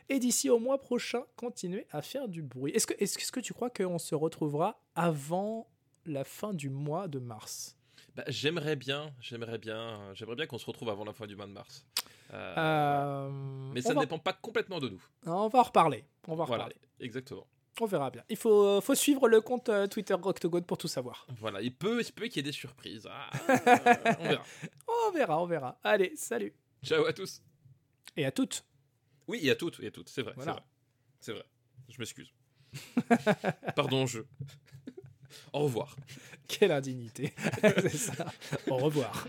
[0.09, 2.73] Et d'ici au mois prochain, continuez à faire du bruit.
[2.73, 5.69] Est-ce que, que- est-ce que tu crois qu'on se retrouvera avant
[6.07, 7.78] la fin du mois de mars?
[8.19, 11.47] Bah, j'aimerais bien, j'aimerais bien, j'aimerais bien qu'on se retrouve avant la fin du mois
[11.47, 11.87] de mars.
[12.33, 13.31] Euh, Euh,
[13.73, 15.01] mais ça ne va- dépend pas complètement de nous.
[15.25, 16.05] On va en reparler.
[16.27, 16.81] On va en Voilà, reparler.
[16.99, 17.47] exactement.
[17.81, 18.25] On verra bien.
[18.29, 21.29] Il faut, faut suivre le compte euh, Twitter Octogone pour tout savoir.
[21.39, 23.07] Voilà, il peut, il peut qu'il y ait des surprises.
[23.09, 23.31] Ah,
[24.19, 24.45] on verra.
[24.89, 25.79] On verra, on verra.
[25.85, 26.53] Allez, salut.
[26.83, 27.41] Ciao à tous.
[28.17, 28.65] Et à toutes.
[29.29, 30.57] Oui, et à toutes, et à toutes, c'est vrai, Voilà.
[31.21, 31.45] c'est vrai.
[31.45, 31.89] C'est vrai.
[31.89, 32.33] Je m'excuse.
[33.77, 34.23] Pardon, je.
[35.53, 35.95] Au revoir.
[36.59, 37.33] Quelle indignité.
[37.63, 38.25] C'est ça.
[38.69, 39.27] Au revoir.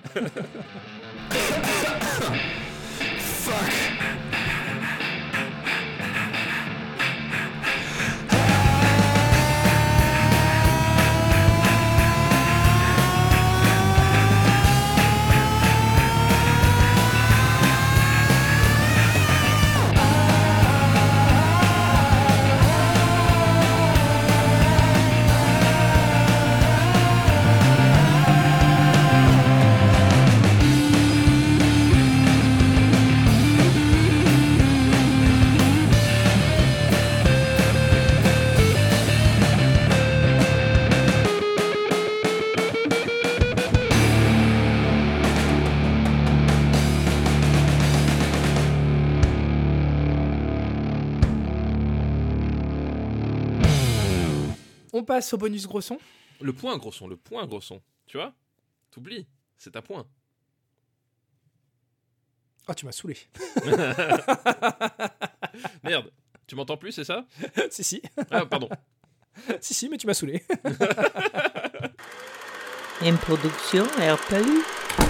[55.10, 55.97] Passe au bonus gros son.
[56.39, 57.82] Le point, gros son, le point, gros son.
[58.05, 58.32] Tu vois?
[58.91, 59.26] T'oublies,
[59.57, 60.05] c'est un point.
[62.68, 63.18] Ah, tu m'as saoulé.
[65.84, 66.12] Merde,
[66.45, 67.26] tu m'entends plus, c'est ça?
[67.72, 68.03] Si, si.
[68.30, 68.70] Ah, pardon.
[69.62, 70.43] si, si, mais tu m'as saoulé.
[73.01, 75.09] Une production RPU.